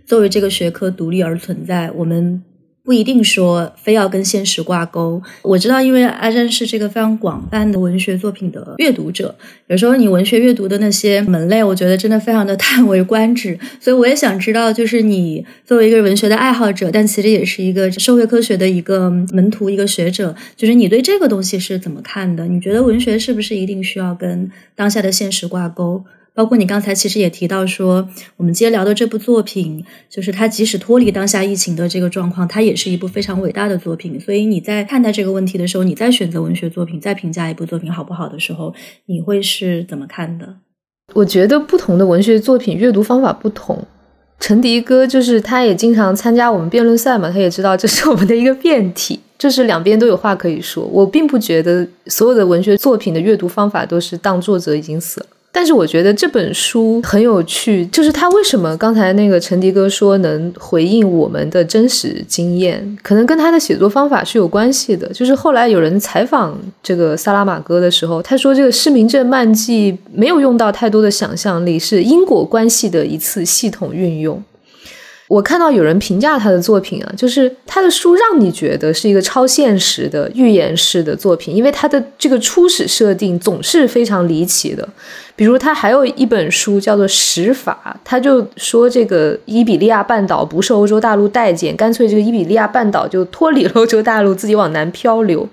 [0.07, 1.91] 作为这个学科独立而存在。
[1.93, 2.43] 我们。
[2.85, 5.23] 不一定说非要跟现实挂钩。
[5.43, 9.35] 我知道，因为阿珍是这个非常广泛的文学作品的阅读者，
[9.69, 13.59] 有时候你文学阅读的那些门类，我觉得真的非常的叹为观止。
[13.81, 22.47] 所以我也想知道，就是你作为一个文学的爱好者，但其实也是一个社会科学的一个门徒、一个学者，就是你对这个东西是怎么看的？
[22.47, 26.05] 你觉得文学是不是一定需要跟当下的现实挂钩？
[26.35, 28.09] 包括你刚才其实也提到说，
[28.39, 34.19] 我们今天聊的这部作品，就是它即使脱离当下疫情的这个状况，它也是一部非常伟大的作品。
[34.19, 38.75] 所以你在看待这个问题的时候，你在选择文学作品，在评价一部作品好不好的时候，
[39.07, 40.57] 你会是怎么看的？
[41.15, 43.85] 我觉得不同的文学作品阅读方法不同。
[44.41, 50.85] 陈迪哥就是他也经常参加我们辩论赛嘛，他也知道这是我们的一个辩题，就是两边都有话可以说。
[50.87, 55.27] 我并不觉得所有的文学作品的阅读方法都是当作者已经死了。
[55.55, 65.07] 但是我觉得这本书很有趣，就是他为什么刚才那个陈迪哥说能回应我们的真实经验，可能跟他的写作方法是有关系的。
[65.09, 74.43] 就是后来有人采访这个萨拉玛戈的时候，他说这个失明症漫记没有用到太多的想象力，是因果关系的一次系统运用。
[75.33, 84.87] 我看到有人评价他的作品啊，就是他的书让你觉得是一个超现实的预言式的作品，因为他的这个初始设定总是非常离奇的。
[85.35, 95.49] 比如他还有一本书叫做《史法》，他就说这个伊比利亚半岛不受欧洲大陆待见，干脆这个伊比利亚半岛就脱离 欧洲大陆，自己往南漂流。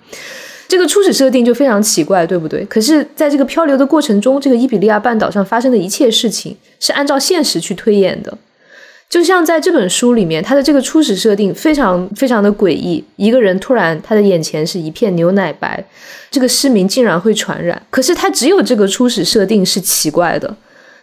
[0.67, 2.65] 这个初始设定就非常奇怪，对不对？
[2.65, 8.37] 可是，在这个漂流的过程中，这个伊比利亚半岛上发生的一切事情是按照现实去推演的。
[9.09, 13.03] 就像在这本书里面，他的这个初始设定非常非常的诡异。
[13.15, 15.83] 一个人突然他的眼前是一片牛奶白，
[16.29, 17.81] 这个失明竟然会传染。
[17.89, 20.55] 可是他只有这个初始设定是奇怪的，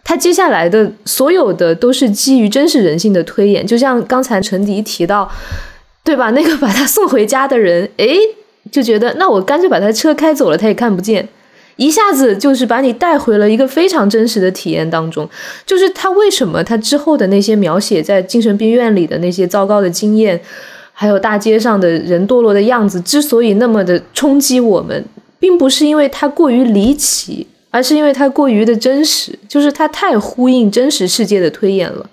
[0.05, 3.67] 他接下来的所有的都是基于真实人性的推演。
[3.67, 5.29] 就像刚才陈迪提到，
[6.05, 6.29] 对吧？
[6.31, 8.17] 那个把他送回家的人，诶，
[8.71, 11.27] 就觉得那我干脆把他车开走了，他也看不见。
[11.77, 15.27] 一下子就是把你带回了一个非常真实的体验当中，
[15.65, 20.39] 就是他为什么他之后的那些描写在精神病院里的那些糟糕的经验，
[20.91, 25.05] 还有大街上的人堕落的样子，之所以那么的冲击我们，
[25.39, 32.09] 并不是因为它过于离奇，而是因为它过于的真实，就是它太呼应真实世界的推演了。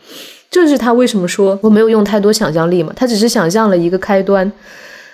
[0.51, 2.93] 这是他为什么说我没有用太多想象力嘛？
[2.95, 4.53] 他只是想象了一个开端，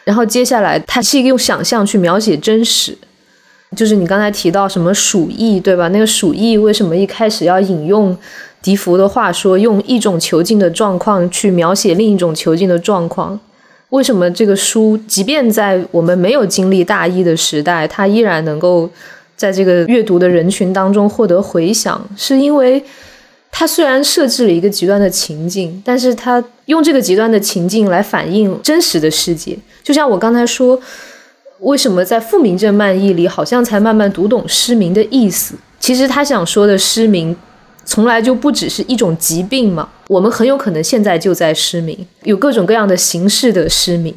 [0.04, 2.98] 然后接下来他是用想象去描写真实。
[3.76, 5.86] 就是你刚才提到什么鼠疫，对吧？
[5.88, 8.16] 那个鼠疫为什么一开始要引用
[8.60, 13.38] 笛福的话说，用一种囚禁的状况去描写另一种囚禁的状况？
[13.90, 18.90] 为什么这个书即便在我们没有经历大疫的时代，它依然能够
[19.36, 22.04] 在这个阅读的人群当中获得回响？
[22.16, 22.82] 是因为
[23.52, 29.56] 它虽然设置了一个极端的情境，但是它用这个极端的情境来反映真实的世界。
[29.84, 30.76] 就像我刚才说。
[31.60, 35.54] 为什么在《复明症漫译》里好像才慢慢读懂失明的意思？
[35.78, 37.36] 其实他想说的失明，
[37.84, 39.88] 从来就不只是一种疾病嘛。
[40.08, 44.14] 我们很有可能现在就在失明，有各种各样的形式的失明。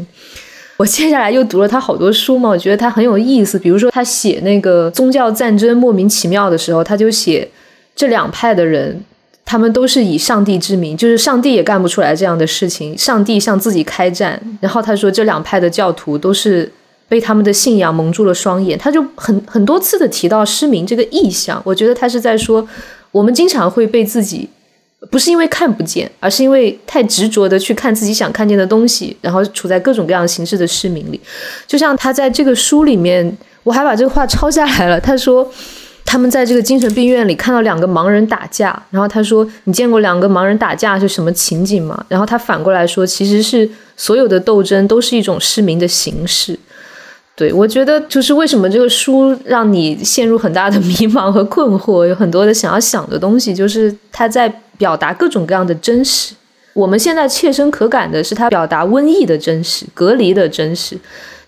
[0.78, 3.60] 我接下来又读了他好多书嘛，我觉得他很有意思。
[3.60, 7.48] 比如说他写那个宗教战争莫名其妙的时候，他就写
[7.94, 9.04] 这两派的人，
[9.44, 14.41] 他们都是以上帝之名，就是上帝也干不出来这样的事情，上帝向自己开战。
[14.62, 16.72] 然后他说这两派的教徒都是。
[17.14, 21.61] 被他们的信仰蒙住了双眼，他就很很多次的提到失明这个意象。
[21.64, 22.68] 我觉得他是在说，
[23.11, 24.49] 我们经常会被自己
[25.11, 31.22] 不是因为看不见，而是因为太执着的去看自己想看见的东西，然后处在各种各样形式的失明里。
[31.68, 34.99] 就像他在这个书里面，我还把这个话抄下来了。
[34.99, 35.47] 他说。
[36.05, 46.59] 他们在这个精神病院里看到两个盲人打架，然后他说：“你见过两个盲人打架是什么情景吗？”然后他反过来说：“其实是所有的斗争都是一种失明的形式。”
[47.36, 56.36] 对我觉得就是为什么这个书让你陷入很大的 迷茫和困惑，有很多的想要想的东西，就是他在表达各种各样的真实。
[56.74, 60.98] 我们现在切身可感的是他表达瘟疫的真实、隔离的真实，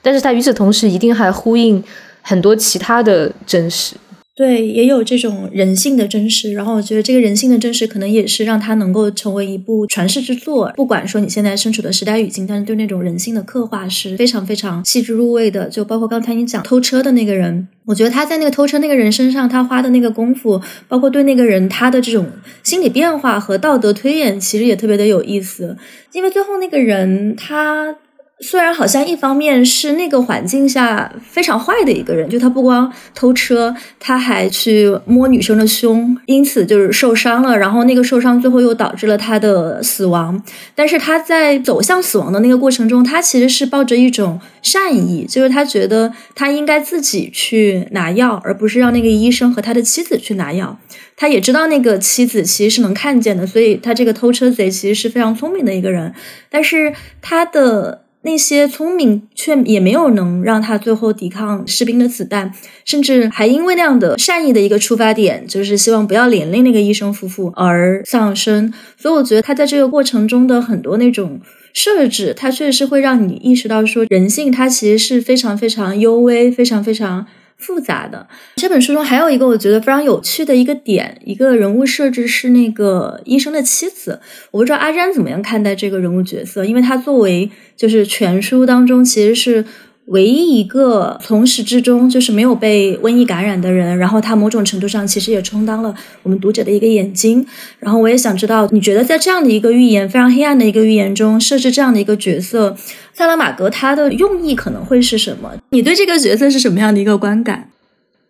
[0.02, 1.84] 但是他与此同时一定还呼应
[2.22, 3.96] 很多其他的真实。
[4.36, 10.74] 对，也有这种人性的真实，然后我觉得这个人性的真实，可能也是让他能够成为一部传世之作。
[10.76, 15.70] 不管说你现在身处的时代语境，但是对那种人性的刻画是非常非常细致入微的。
[15.70, 22.28] 就包括刚才你讲偷车的那个人，我觉得他在那个偷车那个人身上，他花的那个功夫，包括对那个人他的这种
[22.62, 25.78] 心理变化和道德推演，其实也特别的有意思。
[26.12, 27.96] 因为最后那个人他。
[28.42, 37.58] 虽然好像一方面是那个环境下非常坏的一个人，就他不光偷车，他还去摸女生的胸，因此就是受伤了。
[37.58, 40.44] 然后那个受伤最后又导致了他的死亡。
[40.76, 50.78] 但是他在走向死亡的那个过程中，他其实是抱着一种善意，就是他觉得他应该自己去拿药，而不是让那个医生和他的妻子去拿药。
[51.16, 56.14] 他也知道那个妻子其实是能看见的，所以他这个偷车贼其实是非常聪明的一个人。
[56.50, 58.02] 但是他的。
[58.26, 62.52] 那些聪明却也没有能让他最后抵抗士兵的子弹，
[62.84, 68.74] 甚至还因为那样的善意的一个出发点，就是希望不要连累那个医生夫妇而丧生。
[68.98, 71.40] 所以我觉得他在这个过程中的很多那种
[71.72, 77.28] 设置，他确实是会让你意识到说人性它其实是非常非常幽微，非常非常。
[77.58, 84.20] 复杂的这本书中还有一个我觉得非常有趣的一个点，一个人物设置是那个医生的妻子。
[84.52, 89.66] 我不知道阿詹怎么样看待这个人物角色，因为他作为就是全书当中其实是。
[90.10, 97.44] 唯一一个从始至终就是没有被瘟疫感染的人，然后他某种程度上其实也充当了我们读者的一个眼睛。
[97.80, 102.78] 然后我也想知道，你觉得在这样的一个预言非常黑暗的一个预言中设置这样的一个角色，
[103.16, 105.52] 萨拉玛格他的用意可能会是什么？
[105.72, 107.72] 你对这个角色是什么样的一个观感？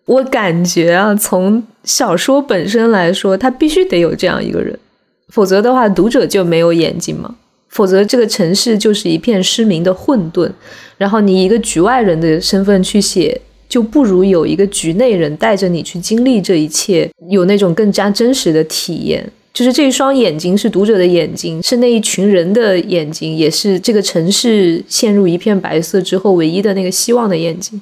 [0.06, 4.80] 我感觉啊，从小说本身来说，他必须得有这样一个人，
[5.28, 7.36] 否则的话，读者就没有眼睛嘛。
[7.70, 10.50] 否则，这个城市就是一片失明的混沌。
[10.98, 19.30] 然后，你一个局外人的身份去写，就不如有一个局内人带着你去经历这一切，有那种更加真实的体验。
[19.54, 27.82] 就是这一双眼睛是读者的眼睛，是那一群人的眼睛，也是这个城市陷入一片白色之后唯一的那个希望的眼睛。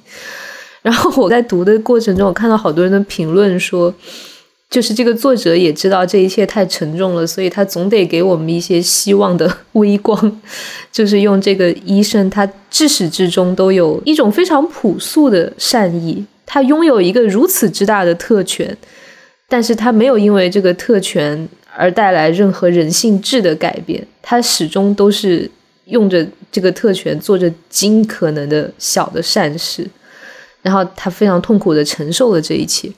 [0.82, 3.94] 然后我在读的过程中，我看到好多人的评论说。
[4.74, 10.42] 就是这个作者也知道这一切太沉重了，所以他总得给我们一些希望的 微光。
[10.92, 16.26] 就是用这个医生，他至始至终都有一种非常朴素的善意。
[16.48, 18.76] 他拥有一个如此之大的特权，
[19.48, 21.48] 但是他没有因为这个特权
[21.78, 24.04] 而带来任何人性质的改变。
[24.24, 25.48] 他始终都是
[25.86, 29.88] 用着这个特权做着尽可能的小的善事。
[30.64, 32.90] 然后他非常痛苦的承受了这一切，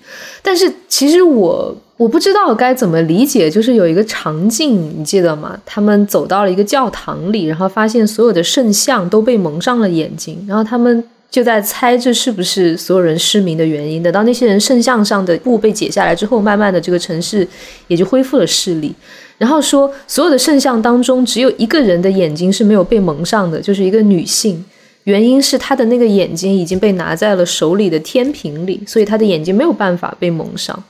[0.44, 5.60] 但是其实我我不知道该怎么理解，就是有一个场景，你记得吗？
[5.66, 14.04] 他们走到了一个教堂里，然后发现所有的圣像都被蒙上了眼睛，然后他们就在猜这是不是所有人失明的原因。
[14.04, 17.48] 等到那些人圣像上的布被解下来之后，慢慢的这个城市
[17.88, 18.94] 也就恢复了视力。
[19.40, 24.64] 然后说所有的圣像当中只有一个人的眼睛是没有被蒙上的，就是一个女性。
[25.06, 30.84] 原因是他的那个眼睛已经被拿在了手里的天平里，所以他的眼睛没有办法被蒙上。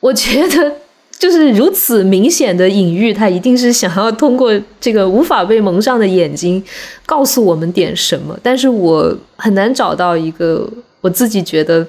[0.00, 0.72] 我觉得
[1.18, 6.62] 就是如此明显的隐喻，他一定是想要通过这个无法被蒙上的眼睛
[7.06, 8.38] 告诉我们点什么。
[8.42, 10.68] 但是我很难找到一个
[11.00, 11.86] 我自己觉得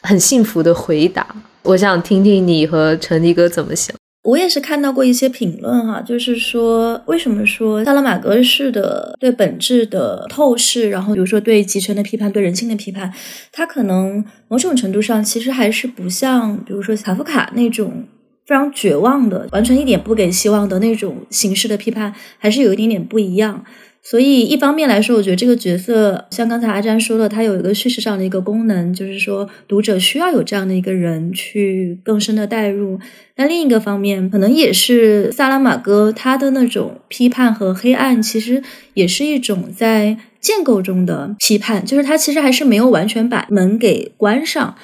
[0.00, 1.26] 很幸福的回答。
[1.62, 3.94] 我想听听你和陈迪哥怎么想。
[4.28, 13.10] 我也是看到过一些评论哈，就是说为什么说萨拉玛戈式的对本质的透视，然后比如说对集权的批判、对人性的批判，
[13.50, 18.04] 它可能某种程度上其实还是不像，比如说卡夫卡那种
[18.44, 23.64] 非常绝望的、完全一点不给希望的那种形式的批判，还是有一点点不一样。
[24.10, 32.98] 所以，一方面来说，我觉得这个角色像刚才阿詹说的，他有一个叙事上的一个功能，就是说读者需要有这样的一个人去更深的代入。
[33.36, 38.62] 那另一个方面，可能也是萨拉玛戈他的那种批判和黑暗，其实
[38.94, 44.74] 也是一种在建构中的批判，就是他其实还是没有完全把门给关上。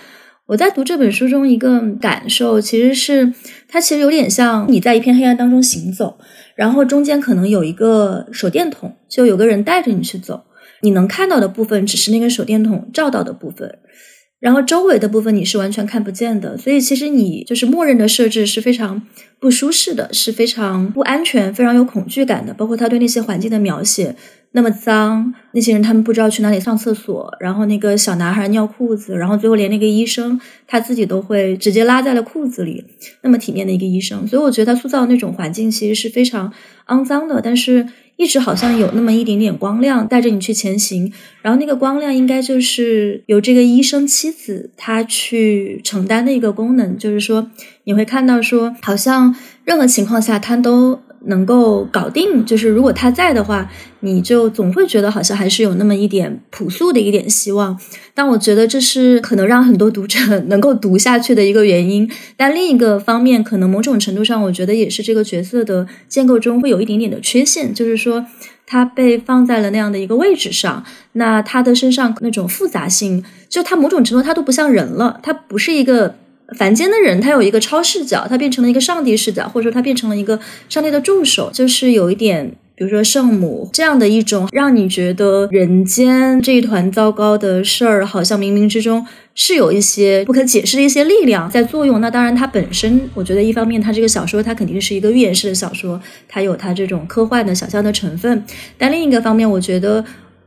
[0.48, 3.32] 我在读这本书中一个感受，其实是
[3.66, 6.18] 它其实有点像你在一片黑暗当中行走。
[6.56, 10.44] 然后中间可能有一个手电筒，就有个人带着你去走，
[10.82, 13.78] 你能看到的部分只是那个手电筒照到的部分。
[14.40, 19.00] 然后周围的部分你是完全看不见的，所以其实你就是默认的设置是非常
[19.40, 22.52] 不舒适的，是非常不安全、非常有恐惧感的。
[22.52, 24.14] 包括他对那些环境的描写，
[24.56, 32.84] 那么脏，那些人他们不知道去哪里上厕所，然后那个小男孩尿裤子，然后最后连那个医生他自己都会直接拉在了裤子里，
[33.22, 36.52] 那么体面的一个医生，所以我觉得他塑造那种环境其实是非常
[36.86, 37.86] 肮脏的，但是。
[38.16, 47.50] 一直好像有那么一点点光亮带着你去前行，然后那个光亮应该就是由这个医生妻子她去承担的一个功能，就是说
[47.82, 49.34] 你会看到说，好像
[49.64, 51.00] 任何情况下他都。
[51.26, 53.70] 能够搞定，就是如果他在的话，
[54.00, 57.78] 你就总会觉得好像还是有那么一点朴素的一点希望。
[58.14, 62.10] 但我觉得这是可能让很多读者能够读下去的一个原因。
[62.36, 68.26] 但另一个方面，可能某种程度上，我觉得也是这个角色的建构中会有一点点的缺陷，就是说
[68.66, 76.16] 他被放在了那样的一个位置上，那他的身上那种复杂性，就他某种程度他都不像人了，他不是一个。
[76.58, 80.38] 凡间的人，他有一个超视角，他变成了一个上帝视角，或者说他变成了一个
[80.68, 92.00] 上帝的助手，就是有一点，比如说圣母这样的一种，让你觉得人间这一团糟糕的事儿，好像冥冥之中是有一些不可解释的一些力量在作用。
[92.00, 98.44] 那当然，它本身，我觉得一方面，它这个小说它肯定是一个寓言式的小说，它有它这种科幻的想象的成分。
[98.76, 100.04] 但另一个方面，我觉得。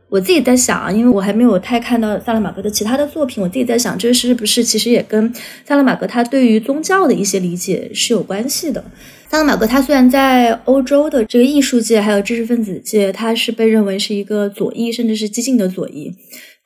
[0.08, 5.32] 我自己在想啊，因为我还没有太看到萨拉玛格的其他的作品，我自己在想，这是不是其实也跟
[5.66, 8.82] 萨拉玛格他对于宗教的一些理解是有关系的？
[9.30, 16.14] 萨拉玛格他虽然在欧洲的这个艺术界还有知识分子界，他是被认为是一个左翼，甚至是激进的左翼。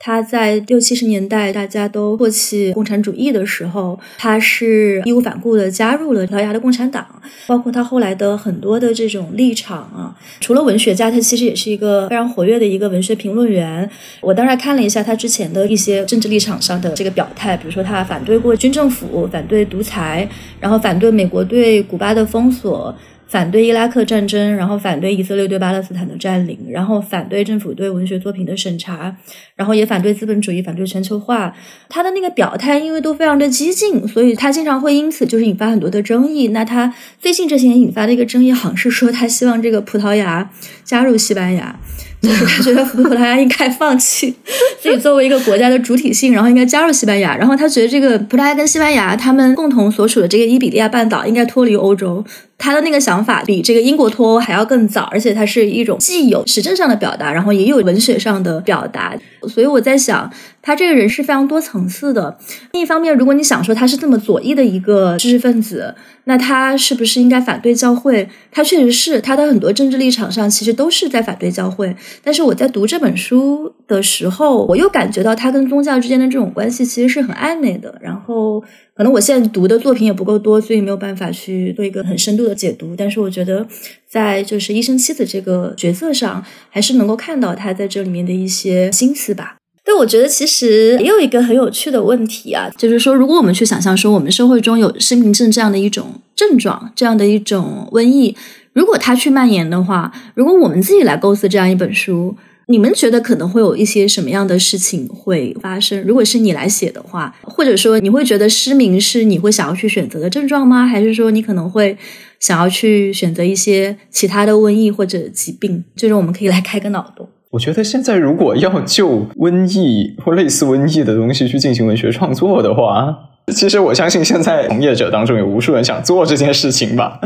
[0.04, 7.06] 他在六七十年代，大家都唾弃共产主义的时候，他是义无反顾的加入了葡萄牙的共产党。
[7.46, 13.88] 包括他后来的很多的这种立场啊，除了文学家，他其实也是一个非常活跃的一个文学评论员。
[14.20, 20.28] 我当然看了一下他之前的一些政治立场上的这个表态，比如说他反对过军政府，反对独裁，
[20.58, 22.92] 然后反对美国对古巴的封锁。
[23.32, 29.16] 反对伊拉克战争，然后反对以色列对巴勒斯坦的占领，然后反对政府对文学作品的审查，
[29.56, 31.54] 然后也反对资本主义，反对全球化。
[31.88, 36.48] 他的那个表态，因为都非常的激进，所以他经常会因此就是引发很多的争议。
[36.48, 40.50] 那他最近这些年引发的一个争议，好像是说他希望这个葡萄牙
[40.84, 41.74] 加入西班牙。
[42.20, 44.32] 就是他觉得葡萄牙应该放弃
[44.80, 47.36] 自己作为一个国家的主体性，然后应该加入西班牙。
[47.36, 52.24] 然后他觉得这个葡萄牙跟西班牙他们共同所处的这个伊比利亚半岛应该脱离欧洲。
[52.62, 59.18] 他的那个想法比这个英国脱欧还要更早，而且它是一种既有实证上的表达，然后也有文学上的表达。
[59.48, 60.32] 所以我在想，
[60.62, 62.38] 他这个人是非常多层次的。
[62.70, 65.92] 另一方面，如果你想说他是这么左翼的一个知识分子，
[66.26, 68.28] 那他是不是应该反对教会？
[68.52, 71.96] 他确实是，他的很多政治立场上其实都是在反对教会。
[72.22, 77.98] 但是我在读这本书的时候，我又感觉到他跟宗教之间的这种关系其实是很暧昧的。
[78.00, 78.62] 然后。
[79.02, 82.94] 可能我现在读的作品也不够多，所以没有办法去做一个很深度的解读。
[82.96, 83.66] 但是我觉得，
[84.08, 89.56] 在就是医生妻子这个角色上，还是能够看到他在这里面的一些心思吧。
[89.84, 98.36] 对，我觉得其实也有一个很有趣的问题啊，就是说，如果我们去想象说，我们社会中有失明症这样的一种症状，这样的一种瘟疫，
[98.72, 102.36] 如果它去蔓延的话，如果我们自己来构思这样一本书。
[102.66, 106.00] 你们觉得可能会有一些什么样的事情会发生？
[106.02, 110.86] 如果是你来写的话，或者说你会觉得失明是你会想要去选择的症状吗？
[110.86, 111.96] 还是说你可能会
[112.38, 115.84] 想要去选择一些其他的瘟疫或者疾病？
[115.96, 117.28] 就是我们可以来开个脑洞。
[117.50, 123.14] 我觉得现在如果要就瘟疫或类似瘟疫的东西去进行文学创作的话，
[123.52, 127.20] 其实我相信现在从业者当中有无数人想做这件事情吧。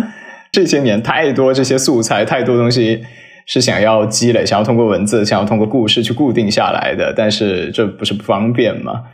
[0.51, 3.03] 这些年太多这些素材，太多东西。
[3.47, 9.05] 是想要积累，想要通过文字，想要通过故事去固定下来的，但是这不是不方便吗？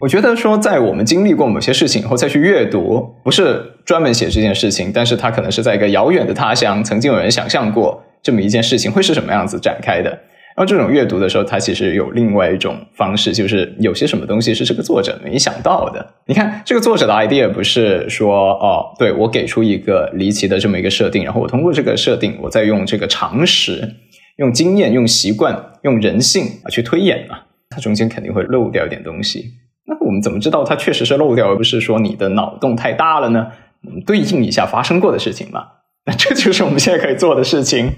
[0.00, 10.18] 我觉得说，在我们经历过某些事情以后再去阅读，不是专门写这件事情，但是它可能是在一个遥远的他乡，曾经有人想象过这么一件事情会是什么样子展开的。
[10.60, 16.06] 然后这种阅读的时候，它其实有另外一种方式，就是有些什么东西是这个作者没想到的。
[16.26, 23.90] 你看，这个作者的 idea 不是说哦，对我给出一个离奇的这么一个设定，然后我通过这个设定，我再用这个常识、
[24.36, 27.38] 用经验、用习惯、用人性啊去推演嘛，
[27.70, 29.46] 它中间肯定会漏掉一点东西。
[29.86, 33.46] 那我们怎么知道它确实是漏掉，而不是说你的脑洞太大了呢？
[33.86, 35.64] 我们对应一下发生过的事情嘛。
[36.06, 37.92] 那这就是我们现在可以做的事情，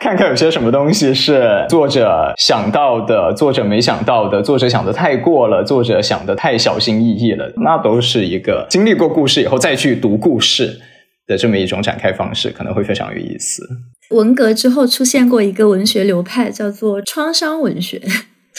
[0.00, 10.80] 看看有些什么东西是作者想到的，作者没想到的，作者想的太过了，作者想的太小心翼翼了，那都是一个经历过故事以后再去读故事
[11.26, 13.62] 的这么一种展开方式，可能会非常有意思。
[14.10, 18.02] 文革之后出现过一个文学流派，叫做创伤文学。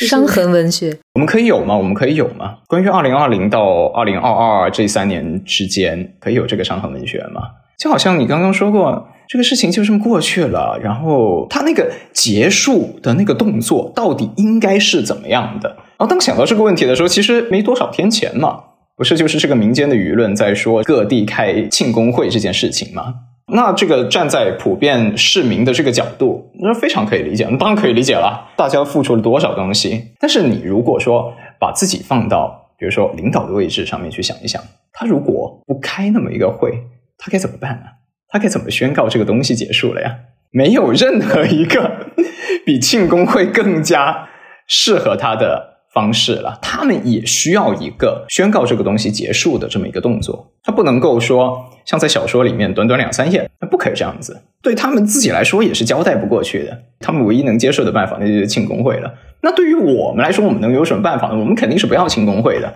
[0.07, 1.75] 伤痕文学，我们可以有吗？
[1.75, 2.59] 我们可以有吗？
[2.67, 7.41] 关于二零二零到二零二二这三年之间，可以有这个伤痕文学吗？
[7.79, 15.69] 就好像你刚刚说过，这个事情就这么过去了，然后他那个结束的那个动作到底应该是怎么样的？
[15.69, 18.59] 然后当想到这个问题的时候，其实没多少天前嘛，
[18.97, 23.15] 不是就是这个民间的舆论在说各地开庆功会这件事情吗？
[23.53, 30.03] 那这个站在普遍市民的这个角度，那非常可以理解，当然可以理解了，大家付出了多少东西。
[30.19, 34.61] 但是你如果说把自己放到比如说领导的位置上面去想一想，
[34.91, 36.73] 他如果不开那么一个会。
[37.19, 37.85] 他该怎么办呢？
[38.31, 40.15] 他该怎么宣告这个东西结束了呀？
[40.51, 42.07] 没有任何一个
[42.65, 44.27] 比庆功会更加
[44.67, 46.57] 适合他的方式了。
[46.61, 50.53] 他们也需要一个宣告这个东西结束的这么一个动作。
[50.63, 54.41] 他不能够说像在小说里面短短两三页，那不可以这样子。
[54.61, 56.79] 对他们自己来说也是交代不过去的。
[56.99, 59.13] 他们唯一能接受的办法，那就是庆功会了。
[59.41, 61.37] 那对于我们来说，我们能有什么办法呢？
[61.37, 62.75] 我们肯定是不要庆功会的。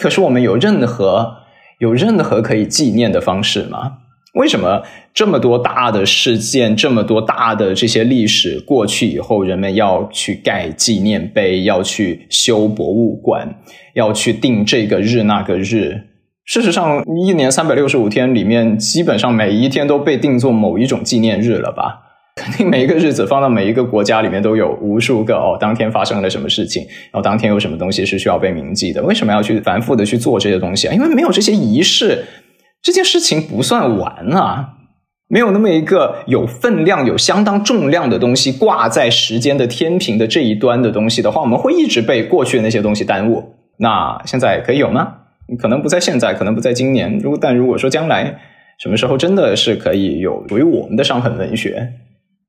[0.00, 1.41] 可是我们有任何。
[1.82, 3.94] 有任何可以纪念的方式吗？
[4.34, 13.56] 为什么这么多大的事件，这么多大的这些历史过去以后，人们要去盖纪念碑，要去修博物馆，
[13.94, 16.02] 要去定这个日那个日？
[16.44, 22.11] 事实上，一年三百六十五天里面，基本上每一天都被定做某一种纪念日了吧？
[22.36, 29.02] 肯定每一个日子放到每一个国家里面都有无数个哦，当天发生了什么事情，然后当天有什么东西是需要被铭记的？
[29.02, 30.94] 为什么要去反复的去做这些东西啊？
[30.94, 32.24] 因为没有这些仪式，
[32.80, 34.70] 这件事情不算完啊！
[35.28, 43.54] 没有那么一个有分量、有相当重量的东西挂在时间的天平的这一端的东西的话，我们会一直被过去的那些东西耽误。
[43.78, 45.14] 那现在可以有吗？
[45.58, 47.18] 可能不在现在，可能不在今年。
[47.18, 48.38] 如果但如果说将来
[48.78, 51.92] 什么时候真的是可以有属于我们的伤痕文学？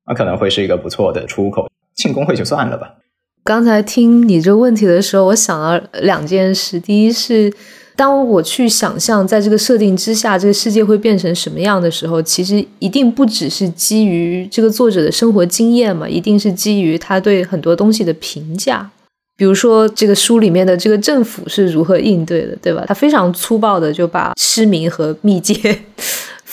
[0.06, 2.94] 那可能会是一个不错的出口，庆功会就算了吧。
[3.42, 6.80] 刚才听你这问题的时候，我想了两件事。
[6.80, 7.52] 第一是，
[7.94, 18.90] 当我去想象在这个设定之下，这个世界会变成什么样的时候，其实一定不只是基于这个作者的生活经验嘛，一定是基于他对很多东西的评价。
[19.36, 22.84] 比如说，这个书里面的这个政府是如何应对的，对吧？
[22.86, 25.54] 他非常粗暴的就把失明和密接。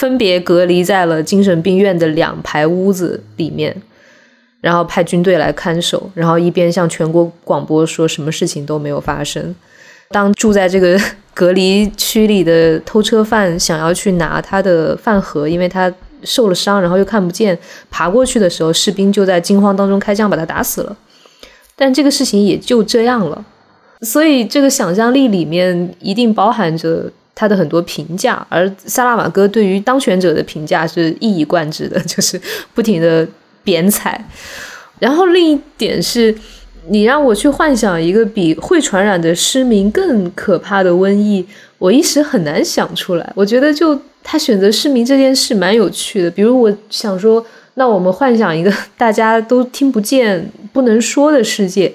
[0.02, 3.84] 分别隔离在了精神病院的两排屋子里面，
[4.60, 9.54] 然后派军队来看守，然后一边向全国广播说什么事情都没有发生。
[10.10, 10.99] 当住在这个
[11.36, 15.93] 隔离区里的偷车犯想要去拿他的饭盒，因为他
[16.24, 17.56] 受了伤，然后又看不见，
[17.91, 20.97] 爬过去的时候，士兵就在惊慌当中开枪把他打死了。
[21.76, 23.45] 但这个事情也就这样了。
[24.02, 27.12] 所以这个想象力里面一定包含着。
[27.34, 32.39] 他的很多评价，而萨拉马戈对于当选者的评价是一以贯之的，就是
[32.73, 33.27] 不停的
[33.63, 34.23] 贬踩。
[34.99, 36.36] 然后另一点是，
[36.89, 41.45] 你让我去幻想一个比会传染的失明更可怕的瘟疫，
[41.79, 43.34] 我一时很难想出来。
[43.36, 46.29] 我觉得就他选择失明这件事蛮有趣的。
[46.29, 47.43] 比如我想说，
[47.75, 51.91] 那我们幻想一个大家都听不见、不能说的世界。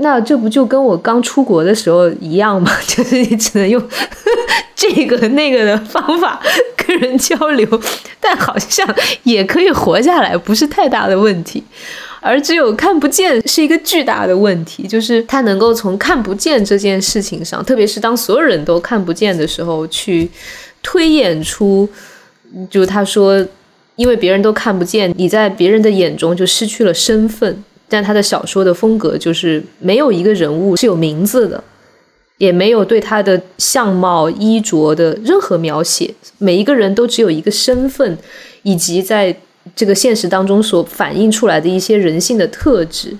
[0.00, 2.70] 那这不就跟我刚出国的时候一样吗？
[2.86, 3.82] 就是你只能用
[4.76, 6.40] 这个那个的方法
[6.76, 7.66] 跟人交流，
[8.20, 8.86] 但好像
[9.24, 11.62] 也可以活下来，不是太大的问题。
[12.20, 20.28] 而只有看不见是一个巨大的问题，就是他能够从看不见这件事情上，特别是当所有人都看不见的时候，去
[20.82, 21.88] 推演出，
[22.68, 23.44] 就他说，
[23.94, 27.62] 因为别人都看不见，你在别人的眼中就失去了身份。
[27.90, 31.64] 但他的小说的风格就是没有一个人物是有名字的，
[32.36, 36.14] 也没有对他的相貌、衣着的任何描写。
[36.36, 38.18] 每一个人都只有一个身份，
[38.62, 39.34] 以及在
[39.74, 43.16] 这个现实当中所反映出来的一些人性的特质。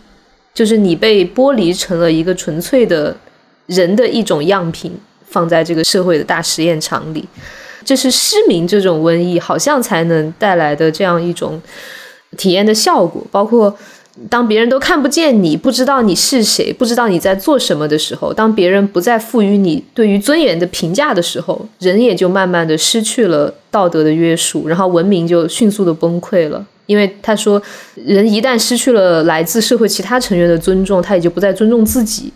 [0.52, 3.16] 就是你被剥离成了一个纯粹的
[3.64, 4.92] 人的一种样品，
[5.26, 7.26] 放在这个社会的大实验场里。
[7.86, 11.58] 这是失明这种瘟疫好像才能带来的这样一种
[12.36, 13.74] 体验的效果，包括。
[14.28, 26.66] 当别人都看不见你，不知道你是谁，不知道你在做什么的时候，当别人不再赋予你对于尊严的评价的时候，人也就慢慢的失去了道德的约束，然后文明就迅速的崩溃了。
[26.86, 27.62] 因为他说，
[27.94, 32.32] 人一旦失去了来自社会其他成员的尊重，他也就不再尊重自己。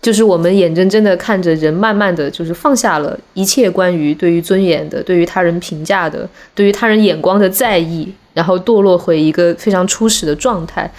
[0.00, 8.08] 就是我们眼睁睁的看着人慢慢的就是放下了一切关于对于尊严的、对于他人评价的、对于他人眼光的在意。
[8.36, 10.92] 然后堕落回一个非常初始的状态，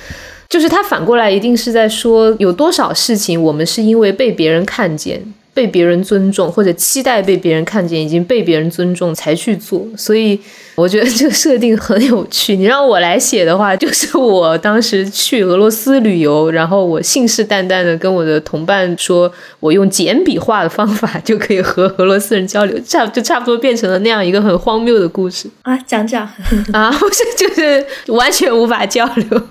[0.50, 5.22] 就是他反过来一定是在说，有多少事情我们是因为被别人看见，
[5.58, 9.84] 被别人尊重，或者期待被别人看见，已经被别人尊重才去做。
[9.98, 10.40] 所以
[10.76, 12.56] 我觉得这个设定很有趣。
[12.56, 25.76] 你让我来写的话，就是我当时去俄罗斯旅游，然后我信誓旦旦的跟我的同伴说，我用简笔画的方法就可以和俄罗斯人交流，差就差不多变成了那样一个很荒谬的故事啊！
[25.88, 26.22] 讲讲
[26.72, 27.84] 啊，不是就是
[28.14, 29.42] 完全无法交流。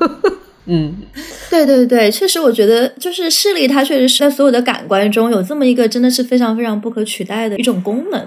[0.66, 0.94] 嗯，
[1.48, 8.26] 对对对，确实，我觉得就是视力，它确实是在所有的感官中有这么一个真的是非常非常不可取代的一种功能。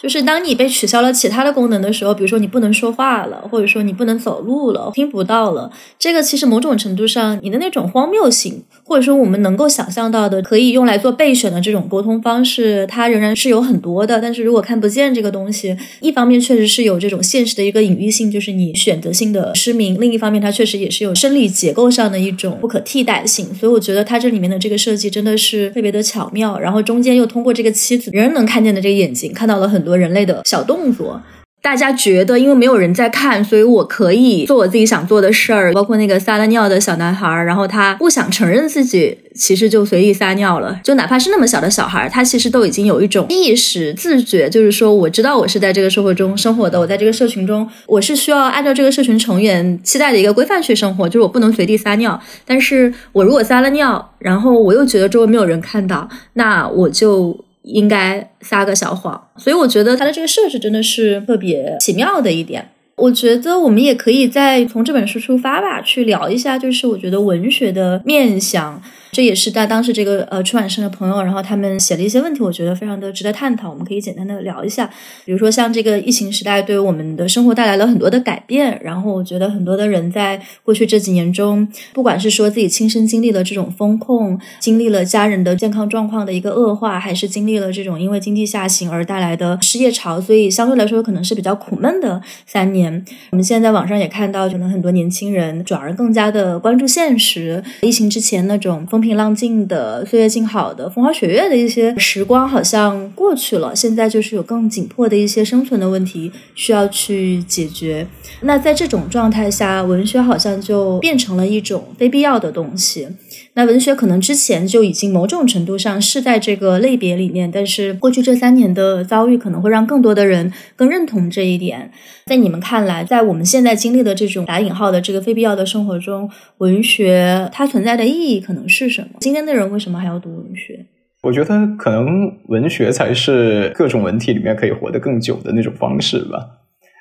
[0.00, 14.18] 就是当你被取消了其他的功能的时候，比如说你不能说话了，或者说你不能走路了，听不到了，这个其实某种程度上，你的那种荒谬性，或者说我们能够想象到的可以用来做备选的这种沟通方式，它仍然是有很多的。
[14.22, 23.54] 但是如果看不见这个东西，一方面确实是有这种现实的一个隐喻性，就是你选择性的失明；另一方面，它确实也是有生理结构上的一种不可替代性。
[23.54, 26.58] 所以我觉得它这里面的这个设计真的是特别的巧妙。
[26.58, 29.89] 然后中间又通过这个妻子人能看见的这个眼睛，看到了很多。
[29.90, 31.20] 和人类的小动作。
[31.62, 35.74] 大家觉得，因为没有人在看，所以我可以做我自己想做的事儿。
[35.74, 40.80] 包括那个撒了尿的小男孩，然后他不想承认自己，其实就随意撒尿了。
[40.82, 52.18] 就哪怕是那么小的小孩，他其实都已经有一种意识、自觉，就是说，我知道我是在这个社会中生活的，我在这个社群中，我是需要按照这个社群成员期待的一个规范去生活，就是我不能随地撒尿。
[52.46, 57.44] 但是我如果撒了尿，然后我又觉得周围没有人看到，那我就。
[57.62, 62.70] 应该撒个小谎，所以我觉得他的这个设置真的是特别奇妙的一点。
[62.96, 68.82] 我觉得我们也可以再从这本书出发吧，去聊一下，就是我觉得文学的面向。
[69.12, 73.68] 这也是在当时这个呃出版社的朋友，然后他们写了一些问题，我觉得非常的值得探讨。
[73.68, 74.88] 我们可以简单的聊一下，
[75.24, 93.04] 比如说像这个疫情时代对于我们的生活带来了很多的改变，然后我觉得很多的人在过去这几年中，不管是说自己亲身经历了这种风控，经历了家人的健康状况的一个恶化，还是经历了这种因为经济下行而带来的失业潮，所以相对来说可能是比较苦闷的三年。
[93.30, 98.99] 我们现在在网上也看到，可能很多年轻人转而更加的关注现实，疫情之前那种风。
[99.00, 108.06] 风平浪静的岁月静好的风花雪月的一些时光好像过去了，现在就是有更紧迫的一些生存的问题需要去解决。
[108.42, 113.08] 那在这种状态下，文学好像就变成了一种非必要的东西。
[113.54, 121.90] 那文学可能之前就已经某种程度上是在这个类别里面，但是过去这三年的遭遇可能会让更多的人更认同这一点。
[122.26, 129.08] 在你们看来，在我们现在经历的这种打引号的这个非必要的生活中，文学它存在的意义可能是什么？
[129.20, 130.86] 今天的人为什么还要读文学？
[131.22, 132.06] 我觉得可能
[132.46, 136.59] 文学才是各种文体里面可以活得更久的那种方式吧。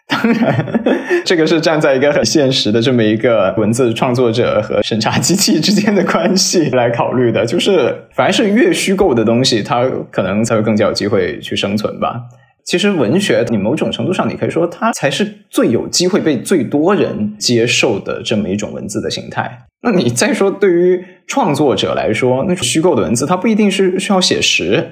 [0.09, 0.83] 当然，
[1.23, 7.45] 这个是站在一个很现实的这么一个文字创作者和审查机器之间的关系来考虑的。
[7.45, 12.21] 就是凡是越虚构的东西，它可能才会更加有机会去生存吧。
[12.65, 19.65] 其实文学，你某种程度上，你可以说它才是最有机会被最多人接受的这么一种文字的形态。
[19.83, 24.85] 那你再说，对于创作者来说，那种虚构的文字，它不一定是需要写实。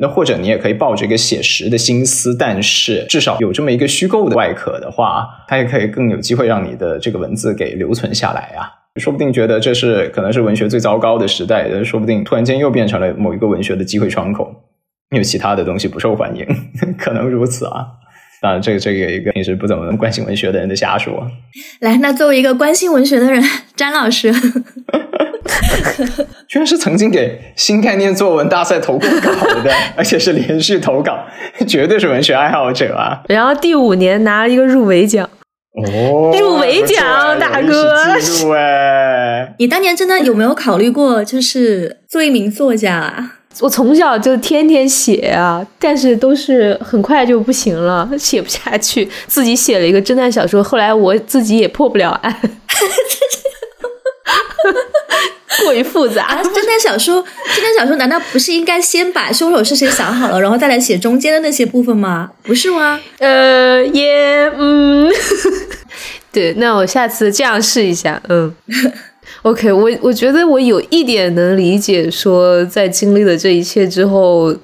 [0.00, 8.66] 那或者你也可以抱着一个写实的心思，但是至少有这么一个虚构的外壳的话，它也可以更有机会让你的这个文字给留存下来啊。
[9.00, 14.54] 说不定觉得这是可能是文学最糟糕的时代，说不定突然间又变成了某一个文学的机会窗口，
[15.10, 16.46] 因为其他的东西不受欢迎，
[16.98, 17.86] 可能如此啊。
[18.40, 21.26] 当然，这个这个一个平时不怎么关心文学的人的瞎说。
[21.80, 23.42] 来，那作为一个关心文学的人，
[23.74, 24.32] 詹老师。
[26.48, 29.32] 居然是曾经给新概念作文大赛投过稿
[29.62, 31.18] 的， 而且是连续投稿，
[31.66, 33.22] 绝对是文学爱好者啊！
[33.28, 35.28] 然后第五年拿了一个入围奖，
[35.86, 39.54] 哦，入围奖，大哥，记录哎！
[39.58, 43.38] 你当年真的有没有考虑过，就是做一名作家啊？
[43.60, 49.08] 我从小就天天写啊，但是都是很快就不行了，写不下去。
[49.28, 52.36] 自己写了一个侦探小说，后来我自己也破不了案。
[55.62, 56.42] 过于复杂。
[56.42, 62.30] 侦探小说，侦探小说难道不是应该先把凶手是谁想好了，然后再来写中间的那些部分吗？
[62.42, 63.00] 不是吗？
[63.18, 65.10] 呃，也，嗯，
[66.32, 68.20] 对，那我下次这样试一下。
[68.28, 68.54] 嗯，
[69.42, 74.54] OK，我我觉得我有一点能理解，说在经历了这一切之后，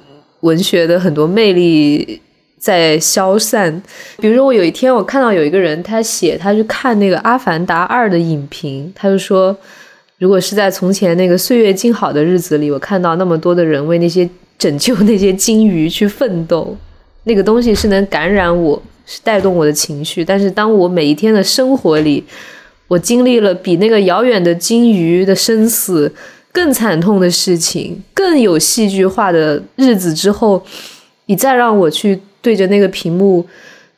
[0.40, 2.20] 文学的很多魅力
[2.58, 3.82] 在消散。
[4.20, 9.56] 比如说，我有一天我看到有一个人，他写他去看那个《阿凡达二》的影评，他就说。
[10.20, 16.76] 如果是在从前那个岁月静好的日子里，我看到那么多的人为那些拯救那些鲸鱼去奋斗，
[17.24, 20.22] 那个东西是能感染我，是带动我的情绪。
[20.22, 22.22] 但是当我每一天的生活里，
[22.86, 26.12] 我经历了比那个遥远的鲸鱼的生死
[26.52, 30.62] 更惨痛的事情、更有戏剧化的日子之后，
[31.26, 33.46] 你再让我去对着那个屏幕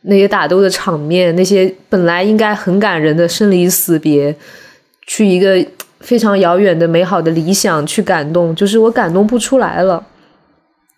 [0.03, 4.33] 那些打斗的场面，那些本来应该很感人的生离死别，
[5.05, 5.67] 去一个
[6.03, 10.05] 非常遥远的美好的理想去感动，就是我感动不出来了。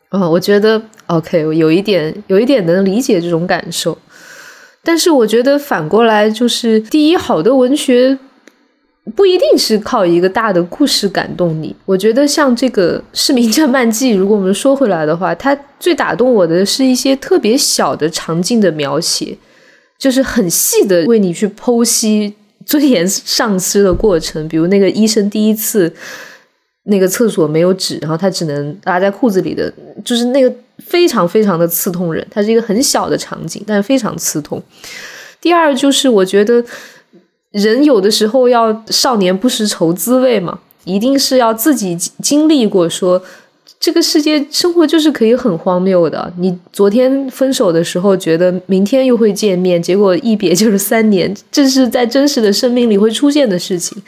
[0.09, 3.99] 啊，我觉得 OK，我有一点有一点能理解这种感受，
[4.83, 8.17] 但是我觉得反过来就是，第一，好的文学
[9.17, 11.75] 不一定是靠一个大的故事感动你。
[11.85, 19.37] 我觉得像这个《市民战漫记》，如果我们说回来的话，它最打动我的是一些特别小的场景的描写，
[19.99, 22.35] 就是很细的为你去剖析
[22.65, 25.93] 尊严丧失的过程，比如那个医生第一次。
[26.87, 29.73] 那个厕所没有纸，然后他只能拉在裤子里的，
[30.05, 30.55] 就是那个
[30.85, 32.23] 非常非常的刺痛人。
[32.31, 34.63] 它是一个很小的场景，但是非常刺痛。
[35.41, 36.63] 第二就是我觉得
[37.53, 43.23] 人有的时候要少年不识愁滋味嘛，一定是要自己经历过，说
[43.85, 46.33] 这个世界生活就是可以很荒谬的。
[46.39, 54.03] 你昨天分手的时候觉得明天又会见面，结果一别就是三年，这是在真实的生命里会出现的事情。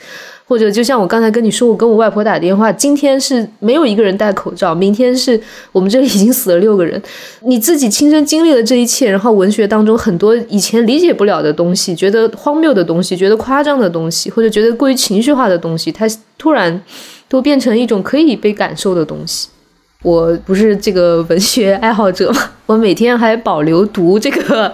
[0.47, 5.39] 或者就像我刚才跟你说，我跟我外婆打电话，今天是没有一个人戴口罩，明天是
[5.71, 6.99] 我们这里已经死了六个人。
[7.41, 16.81] 你自己亲身经历了这一切，然后文学当中很多以前理解不了的东西，觉得荒谬的东西，觉得夸张的东西，或者觉得过于情绪化的东西，它突然
[17.29, 19.49] 都变成一种可以被感受的东西。
[20.03, 24.71] 我不是这个文学爱好者嘛， 我每天还保留读这个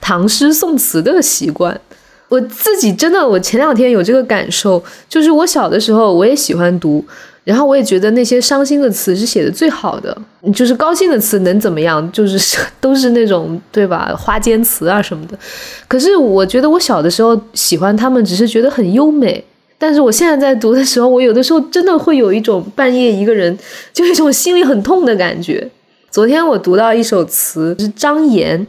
[0.00, 1.80] 唐诗宋词的习惯。
[2.28, 7.04] 我自己真的，我前两天有这个感受，就是我小的时候我也喜欢读，
[7.44, 10.16] 然后我也觉得那些伤心的词是写的最好的，
[10.52, 12.10] 就是高兴的词能怎么样？
[12.10, 15.38] 就是 都是那种对吧，花间词啊什么的。
[15.86, 19.44] 可是我觉得我小的时候喜欢他们，只是觉得很优美。
[19.84, 23.54] 但是我现在在读的时候，我有的时候真的会有一种半夜一个人，
[23.92, 25.68] 就一种心里很痛的感觉。
[26.10, 28.66] 昨天我读到一首词，是张炎。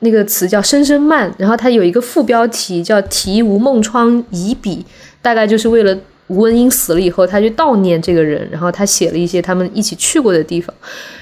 [0.00, 4.84] 那个词叫“声声慢”，然后它有一个副标题叫“题吴孟窗遗笔”，
[5.22, 5.96] 大概就是为了
[6.26, 10.74] 吴文英死了以后，他去悼念这个人，然后他写了一些他们一起去过的地方。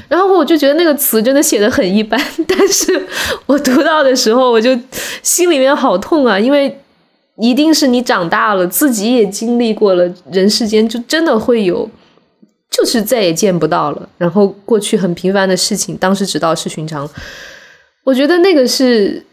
[0.08, 3.06] 然后我就觉得那个词真的写的很一般，但是
[3.46, 4.76] 我读到的时候，我就
[5.22, 6.80] 心里面好痛啊，因为
[7.40, 11.88] 一定是你长大了，自己也经历过了，人世间就真的会有，
[12.70, 14.08] 就是再也见不到了。
[14.18, 17.08] 然后过去很平凡的事情，当时只道是寻常。
[18.04, 19.24] 我觉得那个是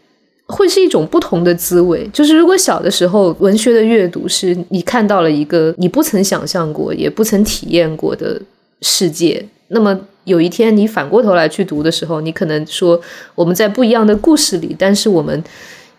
[0.46, 8.40] 会是一种不同的滋味，就是如果小的时候文学的阅读是你看到了一个你不曾想象过也不曾体验过的
[8.82, 13.00] 世界，那么有一天你反过头来去读的时候，你可能说
[13.34, 15.42] 我们在不一样的故事里，但是我们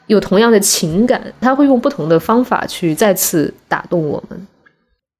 [0.07, 4.47] 有同样的情感，他会用不同的方法去再次打动我们。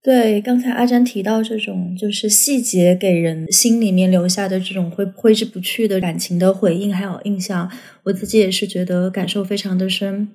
[0.02, 7.70] 对，刚才阿詹提到这种就是细节给人心里面留下的这种挥挥之不去的感情的回应还有印象，
[8.04, 10.30] 我自己也是觉得感受非常的深。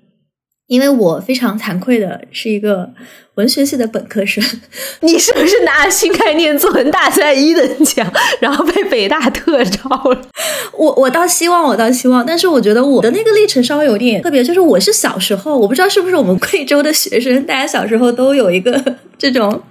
[0.72, 2.88] 因为我非常惭愧的是一个
[3.34, 4.42] 文学系的本科生，
[5.00, 8.10] 你是不是拿新概念作文大赛一等奖，
[8.40, 10.22] 然后被北大特招了？
[10.72, 18.82] 我我倒希望，我倒希望，但是我觉得我的那个历程稍微有点特别，就是我是小时候，我不知道是不是我们贵州的学生，大家小时候都有一个
[19.18, 19.62] 这种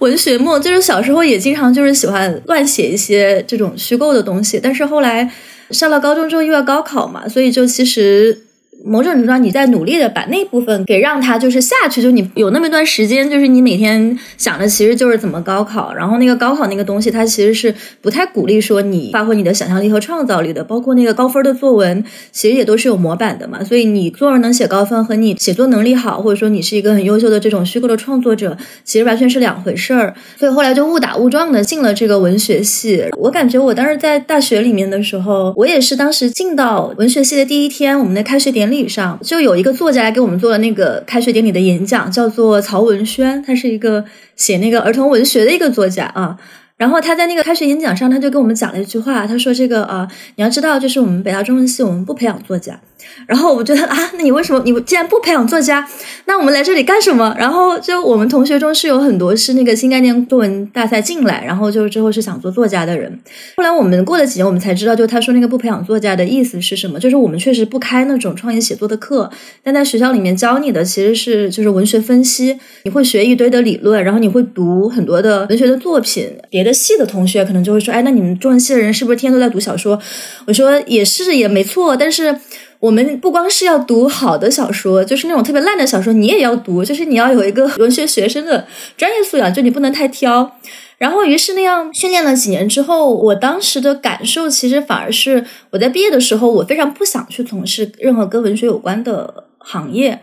[0.00, 5.32] 文学梦，就是小时候也经常就是喜欢乱写一些这种虚构的东西，但是后来
[5.70, 8.42] 上了高中之后又要高考嘛，所以就其实。
[8.88, 33.04] 某种程度上，你在努力的把那部分给让它就是下去，就你有那么一段时间，就是你每天想的其实就是怎么高考，然后那个高考那个东西，它其实是不太鼓励说你发挥你的想象力和创造力的，包括那个高分的作文，其实也都是有模板的嘛，所以你作文能写高分和你写作能力好，或者说你是一个很优秀的这种虚构的创作者，其实完全是两回事儿，所以后来就误打误撞的进了这个文学系。
[33.18, 38.68] 我感觉我当时在大学里面的时候，我也是当时进到文学系的第一天，我们的开学典。
[38.68, 44.04] 礼礼上就有一个作家来给我们做了那个开学典礼的演讲，叫做曹文轩，他是一个
[44.36, 46.38] 写那个儿童文学的一个作家啊。
[46.78, 52.78] 然后他在那个开学演讲上，他就跟我们讲了一句话，他说：“这个啊，你要知道，就是我们北大中文系，我们不培养作家。”
[53.26, 55.86] 然后我觉得啊，那你为什么你既然不培养作家，
[56.26, 57.34] 那我们来这里干什么？
[57.36, 63.18] 然后就我们同学中是有很多是那个新概念作文大赛进来，然后就之后是想做作家的人。
[63.56, 66.98] 后来我们过了几年，我们才知道，就他说那个不培养作家的意思是什么？
[67.00, 69.30] 就是我们确实不开那种创意写作的课，
[69.64, 76.28] 但在学校里面教你的其实是就是文学分析，你会学一堆的理论，然后你会读很多的文学的作品。
[76.50, 80.00] 别的的系的同学可能就会说，哎，那你们中文系的人是不是天天都在读小说？
[80.46, 82.38] 我说也是，也没错，但是。
[82.80, 90.56] 我们不光是要读好的小说，就是那种特别烂的小说，你也要读，就是你要有一个文学学生的专业素养，就你不能太挑。
[90.96, 100.20] 然后，于是那样训练了几年之后，我当时的感受其实反而是，我在毕业的时候，我非常不想去从事任何跟文学有关的行业。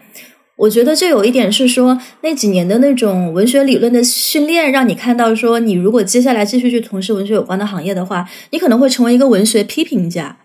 [0.58, 10.38] 我觉得就有一点是说，那几年的那种文学理论的训练，让你看到说，你如果接下来继续去从事文学有关的行业的话，你可能会成为一个文学批评家，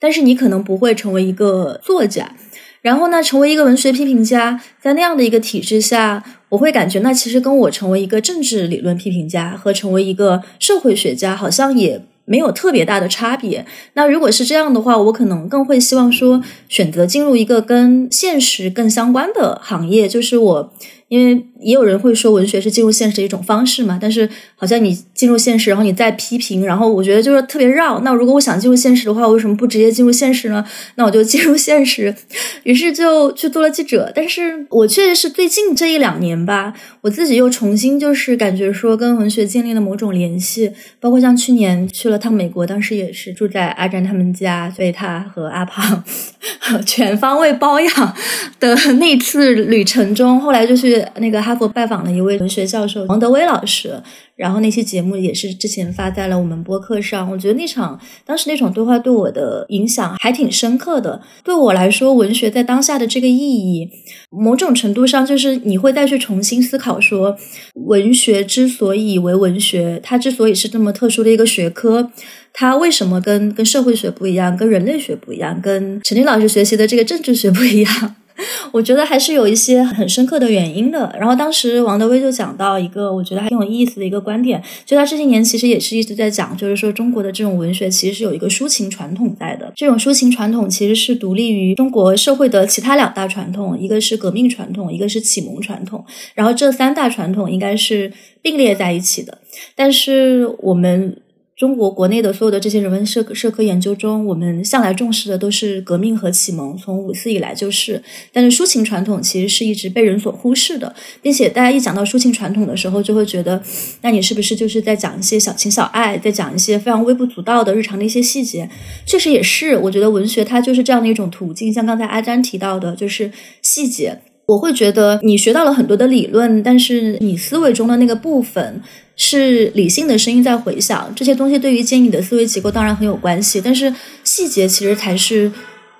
[0.00, 2.34] 但是你可能不会成为一个作家。
[2.80, 12.02] 然后呢，成为一个文学批评家，在那样的一个体制下，我会感觉那其实跟我成为一个政治理论批评家和成为一个社会学家，好像也。
[12.24, 13.66] 没有特别大的差别。
[13.94, 20.72] 那如果是这样的话，我可能更会希望说选择进入一个跟现实更相关的行业，就是我。
[21.12, 28.00] 因为也有人会说文学是进入现实的一种方式嘛，但是好像你进入现实，然后你再批评，然后我觉得就是特别绕。
[28.00, 30.64] 那如果我想进入现实的话，为什么不直接进入现实呢？
[30.94, 32.14] 那我就进入现实，
[32.62, 34.10] 于是就去做了记者。
[34.14, 46.02] 但是我确实是最近这一两年吧，我自己又重新就是感觉说跟文学建立了某种联系，包括像去年去了趟美国，当时也是住在阿詹他们家，所以他和阿胖
[46.86, 48.14] 全方位包养
[48.58, 51.04] 的那次旅程中， 后来就去。
[51.16, 54.02] 那个哈佛拜访了一位文学教授王德威老师，
[54.34, 57.30] 然后那期节目也是之前发在了我们播客上。
[57.30, 61.20] 我觉得那场当时那种对话对我的影响还挺深刻的。
[61.44, 63.88] 对我来说，文学在当下的这个意义，
[64.30, 67.36] 某种程度上就是你会再去重新思考说，
[67.74, 72.10] 文学之所以为文学，它之所以是这么特殊的一个学科，
[72.52, 78.16] 它为什么跟跟社会学不一样，跟人类学不一样，跟陈林老师学习的这个政治学不一样？
[78.72, 81.14] 我觉得还是有一些很深刻的原因的。
[81.18, 89.70] 然后当时王德威就讲到一个我觉得还挺有意思的一个观点，就他这些年其实也是一直在讲，就是说中国的这种文学其实是有一个抒情传统在的。
[89.76, 96.04] 这种抒情传统其实是独立于中国社会的其他两大传统，一个是革命传统，一个是启蒙传统。
[96.34, 99.38] 然后这三大传统应该是并列在一起的。
[99.76, 101.16] 但是我们。
[101.62, 108.02] 中国国内的所有的这些人文社社科研究中，我们向来重视的都是革命和启蒙，从五四以来就是。
[108.32, 110.92] 但是抒情传统其实是一直被人所忽视的，
[111.22, 113.62] 并且大家一讲到抒情传统的时候，就会觉得，
[114.00, 118.68] 那你是不是就是在讲一些小情小爱，在讲一些非常微不足道的日常的一些细节？
[119.06, 121.72] 确实也是，我觉得文学它就是这样的一种途径。
[121.72, 123.30] 像刚才阿詹提到的，就是
[123.62, 124.18] 细节。
[124.46, 128.82] 我会觉得你学到了很多的理论，但是你思维中的那个部分。
[129.22, 133.94] 是理性的声音在回响，这些东西对于建议你的思维结构当然很有关系，但是
[134.24, 135.52] 细节其实才是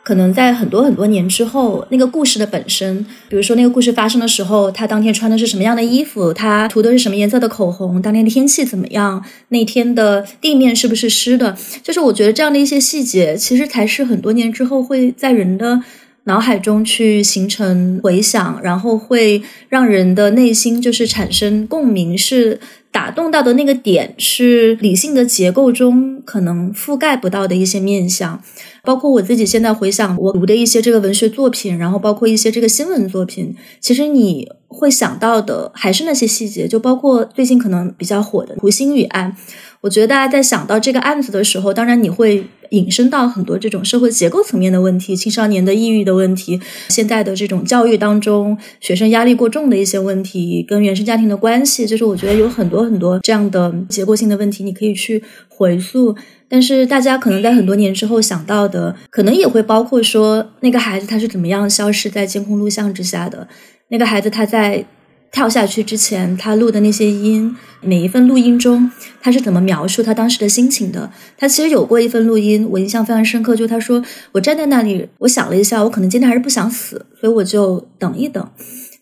[0.02, 3.06] 可能在很多很多年之后那个故事的本身。
[3.28, 15.80] 比如说那个故事发生的时候，他当天穿的是什么样的衣服，他涂的是什么颜色的口红，当天的天气怎么样，那天的地面是不是湿的，就是我觉得这样的一些细节，其实才是很多年之后会在人的。
[16.24, 22.60] 脑海中去形成回响，然后会让人的内心就是产生共鸣，是
[22.92, 28.40] 打动到的那个点，是理性的结构中可能覆盖不到的一些面相。
[28.84, 39.36] 包括我自己现在回想我读的一些这个文学作品，然后包括一些这个新闻作品，其实你会想到的还是那些细节，就包括最近可能比较火的《湖心雨案》。
[39.82, 56.14] 我觉得大家在想到这个案子的时候，当然你会引申到很多这种社会结构层面的问题，青少年的抑郁的问题，现在的这种教育当中学生压力过重的一些问题，跟原生家庭的关系，就是我觉得有很多很多这样的结构性的问题，你可以去回溯。
[56.48, 63.48] 但是大家可能在很多年之后想到的，可能也会包括说那个孩子他是怎么样消失在监控录像之下的，
[63.88, 64.84] 那个孩子他在
[65.32, 71.10] 跳下去之前他录的那些音，每一份录音中他是怎么描述他当时的心情的？
[71.38, 78.46] 他其实有过一份录音，我印象非常深刻，就他说我站在那里，我想了一下，我可能今天还是不想死，所以我就等一等。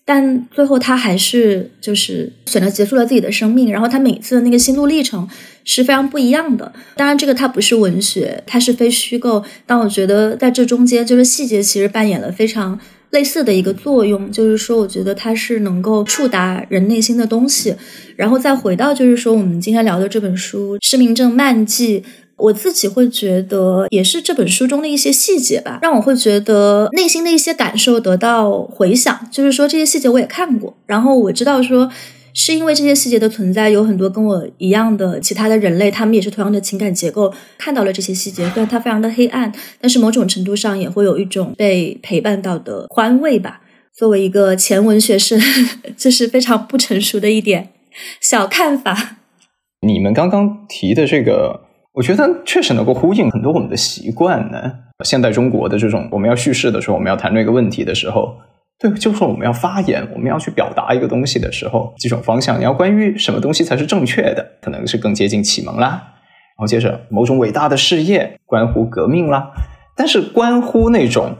[0.05, 5.29] 但最后他还是就是选择结束了自己的生命，然后他每次的那个心路历程
[5.65, 6.73] 是非常不一样的。
[6.97, 9.45] 当然，这个它不是文学，它是非虚构。
[9.67, 12.81] 但我觉得在这中间，就是细节其实扮演了非常
[13.11, 17.75] 类似的一个作用，就是说，我觉得它是能够触达人内心的东西。
[18.17, 22.01] 然后再回到就是说，我们今天聊的这本书《失明症漫记》。
[22.41, 29.29] 我自己会觉得，也是这本书中的一些细节吧，让我会觉得内心的一些感受得到回响。
[29.31, 31.91] 就是说，这些细节我也看过，然后我知道说，
[32.33, 38.49] 是因为这些细节的存在，有很多跟我一样的其他的人类，他们也是同样的情感结构，看到了这些细节。
[38.51, 43.61] 虽然它非常的黑暗，但是某种程度上也会有一种被陪伴到的宽慰吧。
[43.93, 45.41] 作为一个前文学生，
[45.97, 47.71] 这是非常不成熟的一点
[48.21, 49.17] 小看法。
[49.87, 51.69] 你们刚刚提的这个。
[51.93, 54.73] 我觉得确实能够呼应很多我们的习惯呢。
[55.05, 58.33] 现代中国的这种我们要叙事的时候，我们要谈论一个问题的时候，
[58.81, 69.51] 对，就是我们要发言，我们要去表达一个东西的时候，几种方向，你要关于什么东西才是正确的，可能是更接近启蒙啦，然后接着某种伟大的事业，关乎革命啦，
[69.95, 71.37] 但是关乎那种。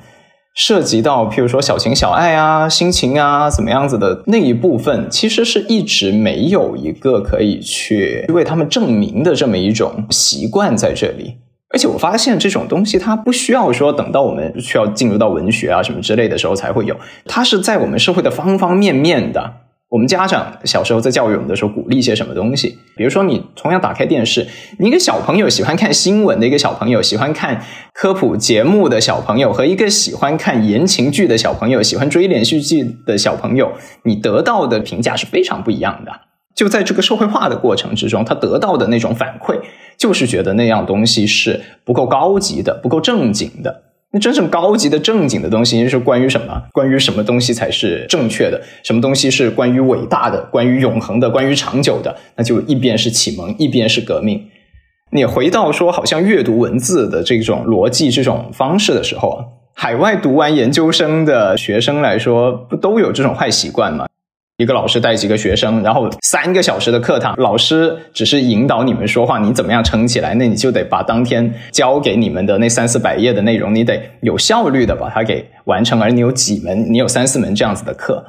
[0.53, 11.37] 涉及到，譬如说小情小爱啊、心情啊，怎么样子的那一部分，其实是一直没有一个可以去为他们证明的这么一种习惯在这里。
[11.73, 19.55] 而且我发现这种东西，它不需要说等到我们需要进入到文学啊什么之类的时候才会有，它是在我们社会的方方面面的。
[19.89, 22.79] 我们家长小时候在教育我们的时候，鼓励一些什么东西？
[22.97, 24.47] 比如说，你同样打开电视，
[24.79, 27.61] 你一个小朋友喜欢看新闻的一个小朋友，喜欢看
[27.93, 33.73] 科普节目的小朋友，和一个喜欢看言情剧的小朋友，喜欢追连续剧的小朋友，
[34.05, 36.13] 你得到的评价是非常不一样的。
[36.55, 39.59] 就在这个社会化的过程之中，他得到的那种反馈，
[40.01, 43.83] 就是觉得那样东西是不够高级的，不够正经的。
[44.13, 46.63] 那真正高级的正经的东西是关于什么？
[46.73, 48.61] 关于什么东西才是正确的？
[48.83, 52.17] 什么东西是关于伟大的、关于永恒的、关于长久的？
[52.35, 54.43] 那就一边是启蒙，一边是革命。
[55.13, 59.45] 你回到说，好像阅读文字的这种逻辑、这种方式的时候啊，
[59.75, 64.07] 海外读完研究生的学生来说，不都有这种坏习惯吗？
[64.61, 70.35] 一个老师带几个学生，然后三个小时的课堂，老师只是引导你们说话，你怎么样撑起来？
[70.35, 75.99] 那你就得把当天教给你们的那三四百页的内容，你得有效率的把它给完成。
[76.03, 78.23] 而你有几门，你有三四门这样子的课，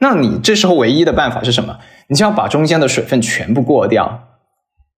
[0.00, 1.78] 那你这时候唯一的办法是什么？
[2.08, 4.24] 你就要把中间的水分全部过掉，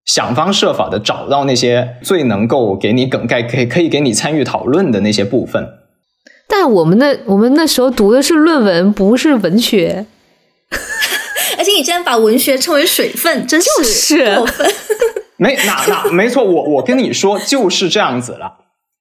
[0.07, 5.69] 想方设法的找到那些最能够给你梗概，可以可以给你参与讨论的那些部分。
[6.49, 10.07] 但我们那我们那时候读的是论文，不是文学。
[11.59, 13.69] 而且你竟然把文学称为水分，真是
[14.37, 14.71] 过分。
[15.37, 18.59] 没，那那没错，我我跟你说就是这样子了。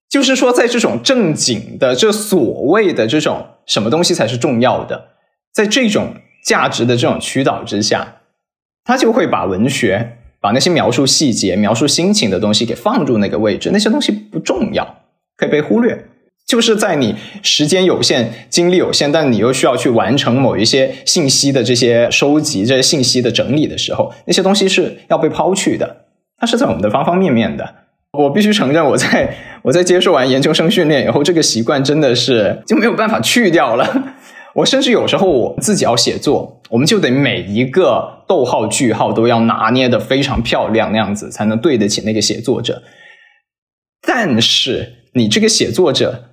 [0.10, 5.12] 就是说，在这种正经的这所谓的这种什么东西才是重要的，
[5.54, 8.16] 在这种价值的这种驱导之下，
[8.84, 13.70] 他就会把文学、把那些描述细节、描述心情的东西给放入那个位置。
[13.72, 15.04] 那些东西不重要，
[15.38, 16.10] 可以被忽略。
[16.52, 26.08] 就是在你时间有限、精力有限，但你又需要去完成某一些信息的这些收集、这些信息的整理的时候，那些东西是要被抛去的。
[26.38, 27.76] 它是在我们的方方面面的。
[28.20, 34.14] 我必须承认，我在我在接受完研究生训练以后，这个习惯真的是就没有办法去掉了。
[34.56, 42.84] 我甚至有时候我自己要写作，我们就得每一个逗号、句号都要拿捏的非常漂亮，那样子才能对得起那个写作者。
[44.06, 46.26] 但是你这个写作者。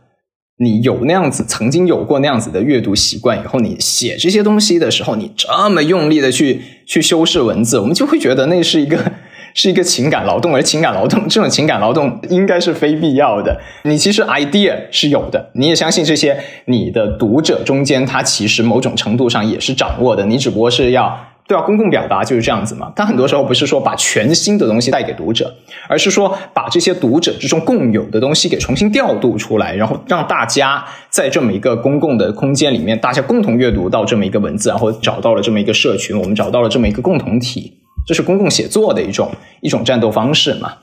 [0.60, 8.98] 你有那样子，曾经有过那样子的阅读习惯以后，你写这些东西的时候，你这么用力的去 去修饰文字，我们就会觉得那是一个
[9.54, 13.60] 是一个情感劳动，而情感劳动这种情感劳动应该是非必要的。
[13.84, 21.18] 你其实 idea 是有的，你也相信这些你的读者中间，他其实某种程度上也是掌握的，你只不过是要。
[21.48, 22.92] 对啊，公共表达就是这样子嘛。
[22.94, 25.50] 他很多时候不是说把全新的东西带给读者，
[25.88, 37.72] 而是说把这些读者之中共有的东西给重新调度出来，然后让大家在这么一个公共的空间里面，大家共同阅读到这么一个文字，然后找到了这么一个社群，我们找到了这么一个共同体，
[38.06, 39.30] 这是公共写作的一种
[39.62, 40.74] 一种战斗方式嘛。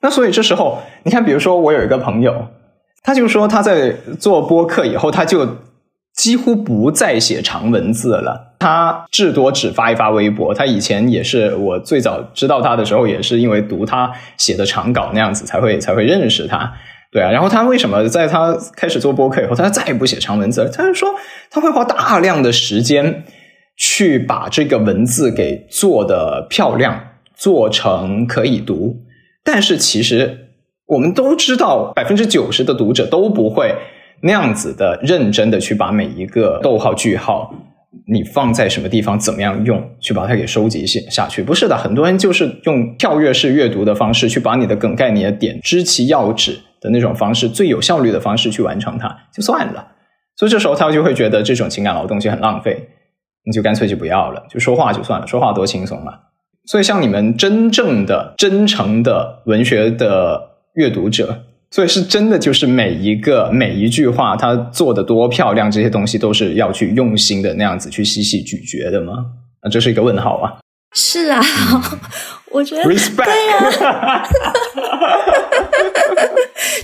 [0.00, 2.46] 那所以这时候，你看，比如说我有一个朋友，
[3.02, 5.46] 他就说他在做播客以后，他就。
[6.16, 10.54] 几乎不再写长文字了，他至多只发一发微博。
[10.54, 16.72] 他以前也是我最早知道他的时候，也是因为读他写的长稿那样子才会才会认识他。
[17.10, 20.70] 对啊，然后他为什么在他开始做播客以后，他再也不写长文字了？
[20.70, 21.08] 他是说
[21.50, 23.24] 他会花大量的时间
[23.76, 28.98] 去把这个文字给做的漂亮，做成可以读。
[29.42, 30.50] 但是其实
[30.86, 33.74] 我们都知道，百分之九十的读者都不会。
[34.26, 37.54] 那样子的认真的去把每一个逗号句号，
[38.06, 41.42] 你放在什么地方，怎么样用，去把它给收集下下去？
[41.42, 49.86] 不是的，很多人就是用跳跃式阅读的方式，去把你的梗概、你的点知其要旨的那种方式，最有效率的方式去完成它，就算了。
[50.36, 52.88] 所以这时候他就会觉得这种情感劳动就很浪费，
[53.44, 56.14] 你就干脆就不要了，就说话就算了，说话多轻松嘛！
[56.64, 60.40] 所以像你们真正的、真诚的文学的
[60.76, 61.42] 阅读者。
[61.74, 69.12] 所以是真的，就是每一个每一句话，他做的多漂亮，这些东西都是要去用心的那样子去细细咀嚼的吗？
[69.60, 70.54] 啊，这是一个问号啊！
[70.94, 71.42] 是啊，
[72.52, 73.72] 我觉得，respect，对呀，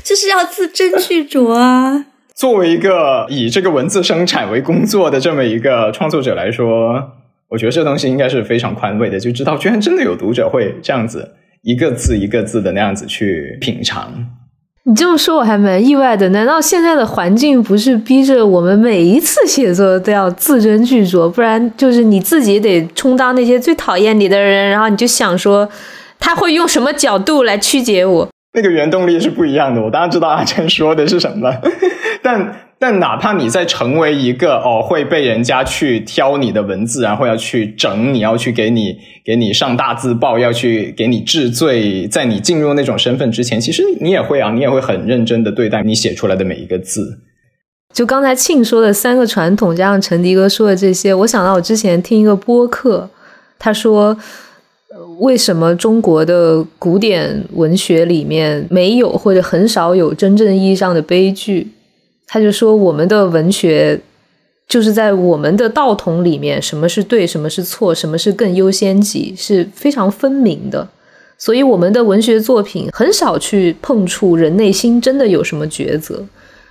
[0.03, 2.07] 就是要字斟句酌啊。
[2.35, 7.12] 作为一个以这个文字生产为工作的这么一个创作者来说，
[7.51, 14.12] 我觉得这东西应该是非常宽慰的，就知道居然真的有读者会这样子一个字一个字的那样子去品尝。
[14.85, 16.28] 你这么说，我还蛮意外的。
[16.31, 21.31] 难道现在的环境不是逼着我们每一次写作都要字斟句酌？
[21.31, 25.69] 不然就是你自己得充当那些最讨厌你的人，然后你就想说
[26.19, 28.28] 他会用什么角度来曲解我？
[28.55, 29.82] 那个原动力是不一样的。
[29.82, 31.52] 我当然知道阿晨说的是什么，
[32.23, 32.70] 但。
[32.82, 47.19] 但哪怕你在成为一个哦会被人家去挑你的文字，然后要去整你，要去给你给你上大字报，要去给你治罪，在你进入那种身份之前，其实你也会啊，你也会很认真的对待你写出来的每一个字。
[47.93, 53.11] 就刚才庆说的三个传统，加上陈迪哥说的这些，我想到我之前听一个播客，
[53.59, 54.16] 他说
[55.19, 61.69] 为什么中国的古典文学里面没有或者很少有真正意义上的悲剧？
[62.32, 64.01] 他就说，我们的文学
[64.69, 70.89] 就是在我们的道统里面，什么是对，什么是错，什么是更优先级，是非常分明的。
[71.36, 76.24] 所以，我们的文学作品很少去碰触人内心真的有什么抉择。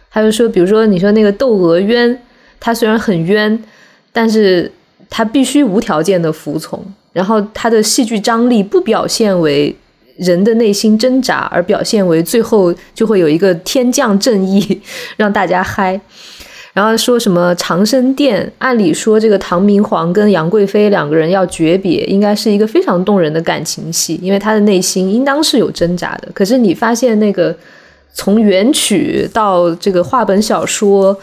[0.09, 2.17] 他就说，比如说，你说那个窦娥冤，
[2.57, 3.61] 他虽然很冤，
[4.13, 4.71] 但是
[5.09, 6.81] 他必须无条件的服从，
[7.11, 9.75] 然后他的戏剧张力不表现为。
[10.19, 14.81] 人的内心挣扎，而表现为最后就会有一个天降正义，
[15.17, 15.99] 让大家嗨。
[16.71, 18.49] 然后说什么长生殿？
[18.59, 26.29] 按理说这个唐明皇跟杨贵妃两个人要诀别，应该是一个非常动人的感情戏，因为他的内心应当是有挣扎的。
[26.33, 27.53] 可是你发现那个
[28.13, 31.17] 从原曲到这个话本小说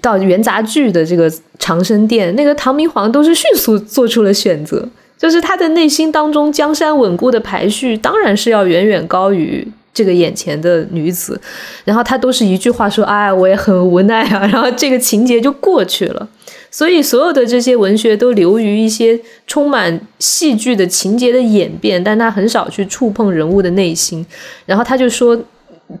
[0.00, 4.88] 到元杂剧的这个长生殿，那个唐明皇都是迅速做出了选择。
[5.18, 11.40] 就是他的内心当中江山稳固的排序，当然是要远远高于这个眼前的女子。
[11.84, 16.28] 然后他都是一句话说：“哎，我也很无奈啊。”然后这个情节就过去了。
[16.70, 24.26] 所以所有的这些文学都流于一些充满戏剧的情节的演变，但他很少去触碰人物的内心。
[24.66, 25.38] 然后他就说，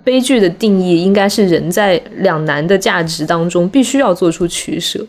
[0.04, 5.02] 悲剧的定义应该是人在两难的价值当中必须要做出取舍。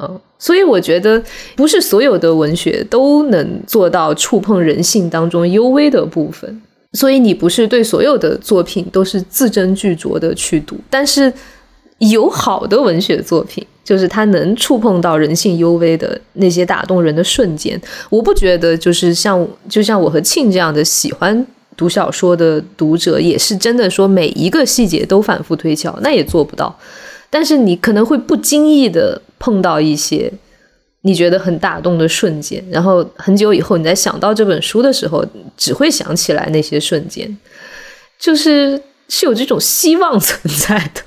[0.00, 1.22] 嗯，所以我觉得
[1.54, 6.62] 不是所有的文学都能做到触碰人性当中幽微的部分，
[6.94, 11.32] 所以你不是对所有的作品都是字斟句酌的去读，但是
[11.98, 17.78] 有好的文学作品，就是它能触碰到人性幽微的那些打动人的瞬间。
[18.08, 21.46] 我不觉得就是像就像我和庆这样的喜欢
[21.76, 26.74] 读小说的读者，也是真的说每一个细节都反复推敲，那也做不到。
[27.30, 30.32] 但是你可能会不经意的碰到一些
[31.02, 35.24] 你觉得很打动的瞬间，然后很久以后你在想到这本书的时候，
[35.56, 37.38] 只会想起来那些瞬间，
[38.18, 41.00] 就是是有这种希望存在的。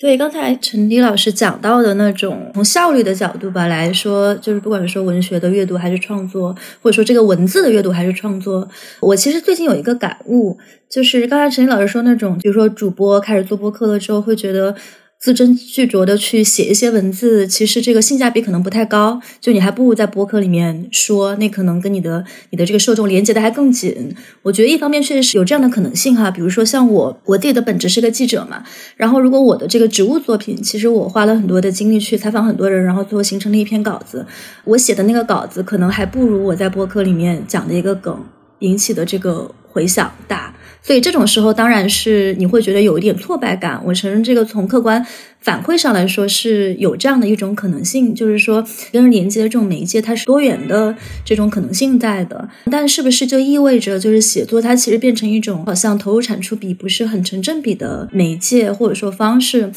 [0.00, 8.66] 对，刚才陈迪老师讲到的那种从效率的角度吧来说，就是不管说文学的阅读还是创作，或者说这个文字的阅读还是创作，
[9.00, 10.58] 我其实最近有一个感悟，
[10.90, 14.74] 就是刚才陈迪老师说那种，比如说主播开始做播客了之后，会觉得。
[15.20, 19.20] 字斟句酌的去写一些文字，其实这个性价比可能不太高。
[19.38, 24.16] 就你还不如在博客里面说，那可能跟你的你的这个受众连接的还更紧。
[24.40, 28.64] 我觉得一方面确实是有这样的可能性哈，比如说像我，我自己的本职是个记者嘛。
[28.96, 34.24] 然后如果我的这个职务作品，其实我花了很多的精力去采访很多人，然后最后形成了一篇稿子。
[34.64, 38.24] 我写的那个稿子可能还不如我在博客里面讲的一个梗
[38.60, 40.54] 引起的这个回响大。
[40.82, 43.80] 所以这种时候，当然是你会觉得有一点挫败感。
[43.84, 45.06] 我承认，这个从客观
[45.40, 52.48] 反馈上来说是有这样的一种可能性，就是说跟人连接的这种媒介它是多元的这种可能性在的。
[52.70, 59.70] 但是不是就意味着就是写作它其实变成一种好像投入产出比不是很成正比的媒介或者说方式？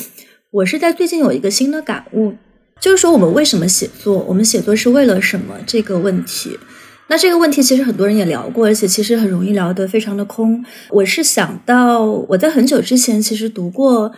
[0.52, 2.36] 我是在最近有一个新的感悟，
[2.80, 4.20] 就是说我们为什么写作？
[4.30, 5.56] 我们写作是为了什么？
[5.68, 6.58] 这个问题。
[7.08, 10.66] 那这个问题其实很多人也聊过，而且其实很容易聊得非常的空。
[10.90, 14.12] 我是想到我在很久之前其实读过，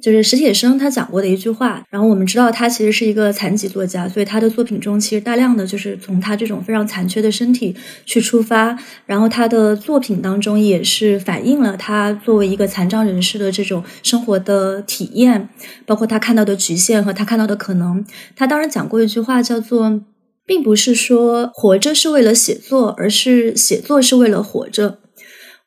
[0.00, 1.84] 就是史铁生他讲过的一句话。
[1.90, 8.78] 然后我们知道他其实是一个残疾作家，所以他的作品中其实大量的就是从他这种非常残缺的身体去出发。
[9.04, 15.50] 然后他的作品当中也是反映了他作为一个残障人士的这种生活的体验，
[15.84, 18.02] 包括他看到的局限和他看到的可能。
[18.34, 20.00] 他当然讲过一句话叫做。
[20.48, 24.98] 并不是说活着是为了写作，而是写作是为了活着。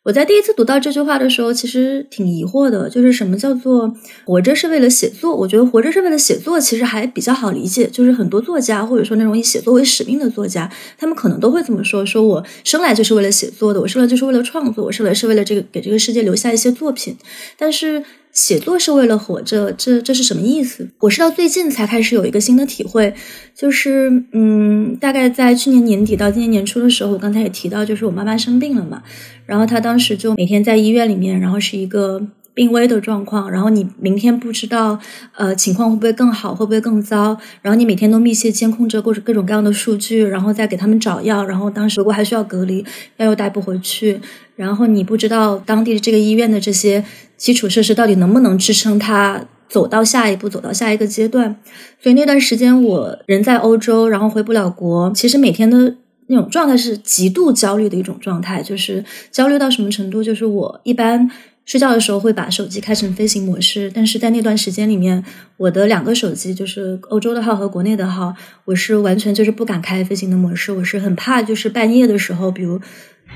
[0.06, 3.94] 我在第一次读到这句话的时候，其实挺疑惑的，就是什么叫做
[4.26, 5.36] 活着是为了写作？
[5.36, 7.86] 我觉得活着是为了写作，其实还比较好理解。
[7.86, 10.68] 就是很多作家，或者说那种以写作为使命的作家，
[10.98, 17.16] 他们可能都会这么说：说我生来就是为了写作的，我生来就是为了创作，我生来是为了这个给这个世界留下一些作品。
[17.56, 20.90] 但是写作是为了活着，这这是什么意思？
[21.00, 23.14] 我是到最近才开始有一个新的体会，
[23.56, 29.04] 就是嗯，大概在去年年底到今年年初的时候，我刚才也提到，就是我妈妈生病了嘛，
[29.46, 32.28] 然后她当时就每天在医院里面，然后是一个。
[32.54, 35.00] 病危的状况，然后你明天不知道，
[35.38, 37.38] 呃，情况会不会更好，会不会更糟？
[37.62, 41.46] 然后你每天都密切监控着各种各种各样的数据，然后再给他们找药。
[41.46, 42.86] 然后当时如果还需要隔离，
[43.16, 44.20] 药又带不回去，
[44.58, 47.06] 然后你不知道当地的这个医院的这些
[47.42, 51.56] 基础设施到底能不能支撑他走到下一步，走到下一个阶段。
[52.00, 55.96] 所以那段时间我人在欧洲，然后回不了国，其实每天的
[56.28, 60.24] 那种状态是极度焦虑的一种状态，就是焦虑到什么程度？
[60.24, 61.30] 就是我一般。
[61.64, 65.24] 睡觉的时候会把手机开成飞行模式，但是在那段时间里面，
[65.58, 68.34] 我的两个手机就是欧洲的号和国内的号，
[68.66, 72.82] 我是完全就是不敢开飞行的模式，我是很怕就是半夜的时候，比如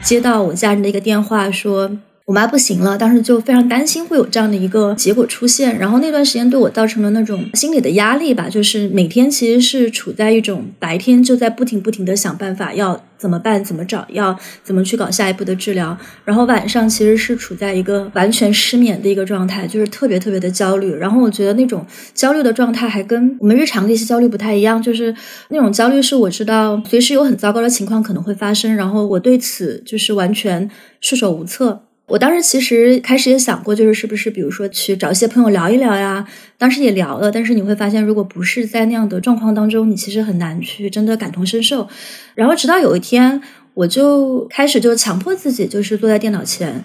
[0.02, 1.91] 接到我家人的一个电话说。
[2.26, 20.91] 我妈不行了，当时就非常担心会有这样的一个结果出现，然后那段时间对我造成了那种心理的压力吧，就是每天其实是处在一种白天就在不停不停的想办法要怎么办，怎么找药，怎么去搞下一步的治疗，然后晚上其实是处在一个完全失眠的一个状态，就是特别特别的焦虑。
[20.95, 21.85] 然后我觉得那种
[22.15, 25.14] 焦虑的状态还跟我们日常的一些焦虑不太一样，就是
[25.49, 30.68] 那种焦虑是我知道随时有很糟糕的情况可能会发生，然后我对此就是完全
[30.99, 31.84] 束手无策。
[32.07, 36.27] 我当时其实开始也想过，就是是不是比如说去找一些朋友聊一聊呀？
[36.57, 41.90] 当时也聊了，但是你会发现，如果不是在那样的状况当中，你其实很难去真的感同身受。
[42.36, 43.41] 然后直到有一天，
[43.73, 46.84] 我就开始就强迫自己，就是坐在电脑前，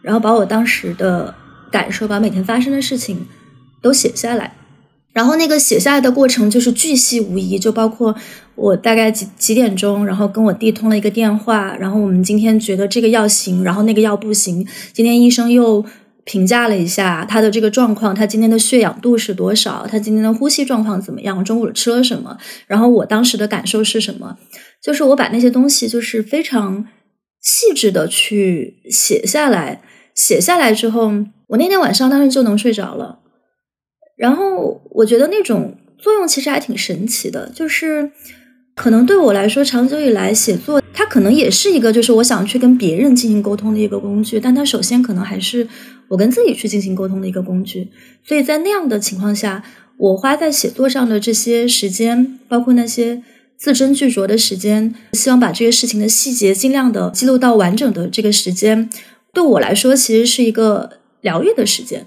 [0.00, 1.34] 然后把我当时的
[1.70, 3.26] 感受，把每天发生的事情
[3.82, 4.54] 都写下来。
[5.12, 8.14] 然后那个写下来的过程就是巨细无遗，就包括
[8.54, 14.66] 我大概几几点钟，然后跟我弟通了一个电话，然后我们今天觉得这个药行，然后那个药不行。
[14.92, 15.84] 今天医生又
[16.24, 24.38] 评价了一下他的这个状况，他今天的血氧度是多少，他今天的呼吸状况怎么样，中午吃了什么，然后我当时的感受是什么？
[24.82, 26.86] 就是我把那些东西就是非常
[27.40, 29.82] 细致的去写下来，
[30.14, 31.12] 写下来之后，
[31.48, 33.18] 我那天晚上当时就能睡着了。
[34.22, 38.12] 然后我觉得那种作用其实还挺神奇的，就是
[38.76, 45.66] 可能对我来说，长久以来写作它可能也是一个，就是我想去跟别人进行沟通的一个工具，但它首先可能还是
[46.06, 47.88] 我跟自己去进行沟通的一个工具。
[48.22, 49.64] 所以在那样的情况下，
[49.96, 53.24] 我花在写作上的这些时间，包括那些
[53.56, 58.88] 字斟句酌的时间，希望把这些事情的细节尽量的记录到完整的这个时间，
[59.34, 60.90] 对我来说其实是一个
[61.22, 62.06] 疗愈的时间。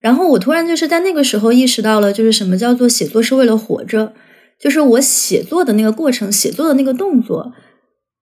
[0.00, 4.14] 然后我突然就是在那个时候意识到了，就是什么叫做写作是为了活着，
[4.58, 7.52] 就是我写作的那个过程，写作的那个动作，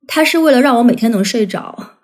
[0.08, 1.94] 它是为了让我每天能睡着。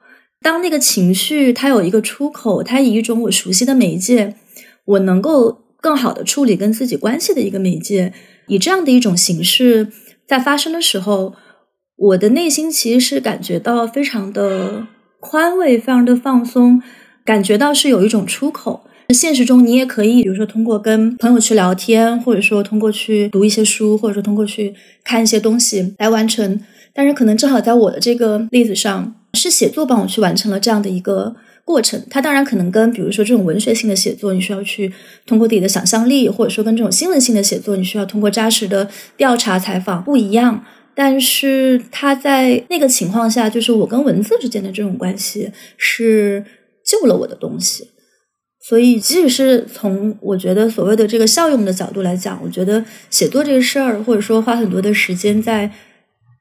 [0.41, 4.37] 当那个情绪它有一个出口，它以一种我熟悉的媒介，
[4.85, 8.13] 我能够更好的处理跟自己关系的一个媒介，
[8.47, 9.89] 以这样的一种形式
[10.29, 11.35] 在发生的时候，
[11.97, 14.87] 我的内心其实是感觉到非常的
[15.19, 16.81] 宽慰，非常的放松，
[17.25, 18.85] 感觉到是有一种出口。
[19.13, 24.75] 现实中，你也可以，比如说通过跟朋友去聊天，或者说通过去读一些书，或者说通过去
[25.05, 26.61] 看一些东西来完成。
[26.93, 32.01] 但是，可能正好在我的这个例子上，是写作帮我去完成了这样的一个过程。
[32.09, 34.93] 它当然可能跟比如说这种文学性的写作，你需要去
[35.27, 40.65] 通过自己的想象力，或者说跟这种新闻性的写作，你需要通过扎实的调查采访不一样。
[40.95, 46.45] 但是，它在那个情况下，就是我跟文字之间的这种关系，是
[46.85, 47.89] 救了我的东西。
[48.67, 55.71] 所以，即使是从我觉得所谓的这个效用的角度来讲，我觉得写作这个事儿，或者说花很多的时间在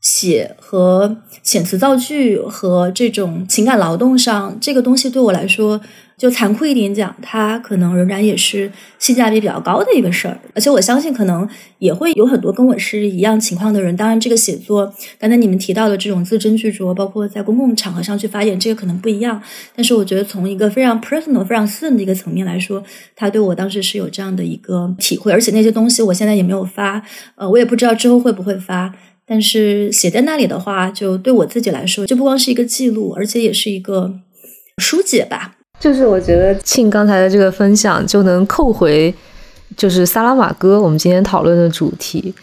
[0.03, 5.81] 写和遣词造句和这种情感劳动上，这个东西对我来说。
[6.15, 11.45] 就残酷一点讲，它可能仍然也是性价比比较高的一个事儿，而且我相信可能
[11.80, 13.97] 也会有很多跟我是一样情况的人。
[13.97, 19.41] 当然，这个写作刚才你们提到的这种字斟句酌，包括在公共场合上去发言，这个可能不一样。
[19.75, 22.81] 但是，我觉得从一个非常 personal、非常私人的一个层面来说，
[23.15, 25.31] 他对我当时是有这样的一个体会。
[25.31, 27.01] 而且那些东西我现在也没有发，
[27.35, 28.93] 呃，我也不知道之后会不会发。
[29.25, 34.13] 但是写在那里的话，就对我自己来说，就不光是一个记录，而且也是一个
[34.77, 35.55] 疏解吧。
[35.79, 39.13] 就是我觉得庆刚才的这个分享就能扣回，
[39.75, 42.33] 就是萨拉玛戈我们今天讨论的主题。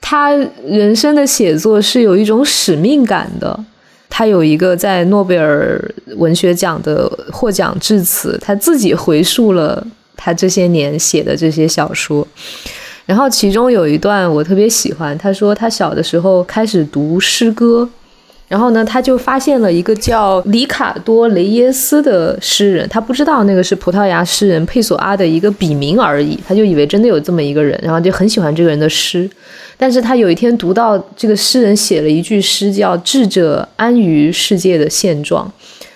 [0.00, 0.32] 他
[0.64, 3.64] 人生的写作是有一种使命感的。
[4.12, 5.80] 他有一个在诺贝尔
[6.16, 9.86] 文学奖的获奖致辞，他自己回述了
[10.16, 12.26] 他这些年写的这些小说。
[13.10, 17.88] 然后其中有一段我特别喜欢，他说他小的时候开始读诗歌。
[18.46, 29.28] 然后呢，他就发现了一个叫里卡多·雷耶斯的诗人，他不知道那个是葡萄牙诗人佩索阿的一个笔名而已，他就以为真的有这么一个人，然后就很喜欢这个人的诗。
[29.76, 35.52] 但是他有一天读到这个诗人写了一句诗，叫“智者安于世界的现状”，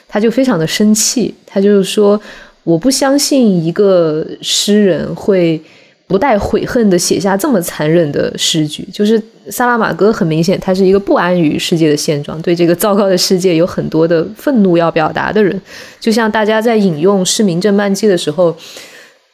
[0.09, 2.21] 他就非常的生气，他就是说
[2.65, 5.63] ：“我不相信一个诗人会。”
[6.07, 9.21] 不带悔恨的写下这么残忍的诗句，就是
[9.51, 15.59] 萨拉玛戈很明显，他是一个不安于世界的现状，对这个糟糕的世界有很多的愤怒要表达的人。
[15.99, 18.55] 就像大家在引用《市民镇漫记》的时候，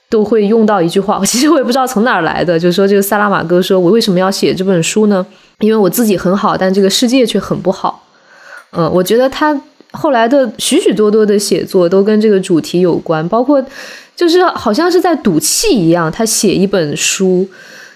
[0.09, 5.27] 都会用到一句话， 其实我也不知道从哪儿来的，就说这个萨拉玛戈说：“我为什么要写这本书呢？
[5.59, 8.07] 因为我自己很好，但这个世界却很不好。”
[8.73, 9.61] 嗯，我觉得他
[9.93, 13.65] 后来的许许多多的写作都跟这个主题有关，包括。
[14.17, 17.49] 就是好像是在赌气一样，他写一本书，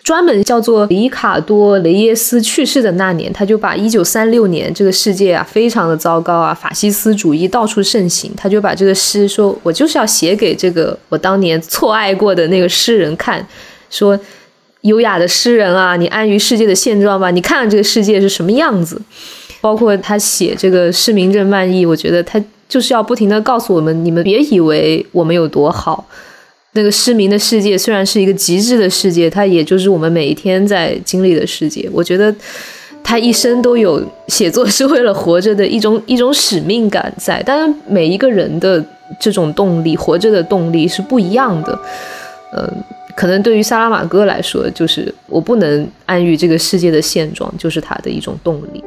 [0.03, 13.47] 专门叫做里卡多·雷耶斯去世的那年，他就把一九三六年这个世界啊，非常的糟糕啊，法西斯主义到处盛行，他就把这个诗说，我就是要写给这个我当年错爱过的那个诗人看，
[13.91, 14.19] 说
[14.81, 18.99] 优雅的诗人啊，你安于世界的现状吧，你看看这个世界是什么样子。
[19.65, 22.39] 包括他写这个《市民镇漫溢》，我觉得他。
[22.67, 26.05] 就是要不停的告诉我们，你们别以为我们有多好。
[26.73, 31.89] 那个失明的世界虽然是一个极致的世界，它也就是我们每一天在经历的世界。
[31.93, 32.35] 我觉得
[33.05, 37.41] 他一生都有写作是为了活着的一种一种使命感在。
[37.43, 38.83] 当然，每一个人的
[39.21, 41.79] 这种动力，活着的动力是不一样的。
[42.57, 42.85] 嗯，
[43.15, 48.83] 可能对于萨拉玛戈来说，就是我不能安于这个世界的现状，就是他的一种动力。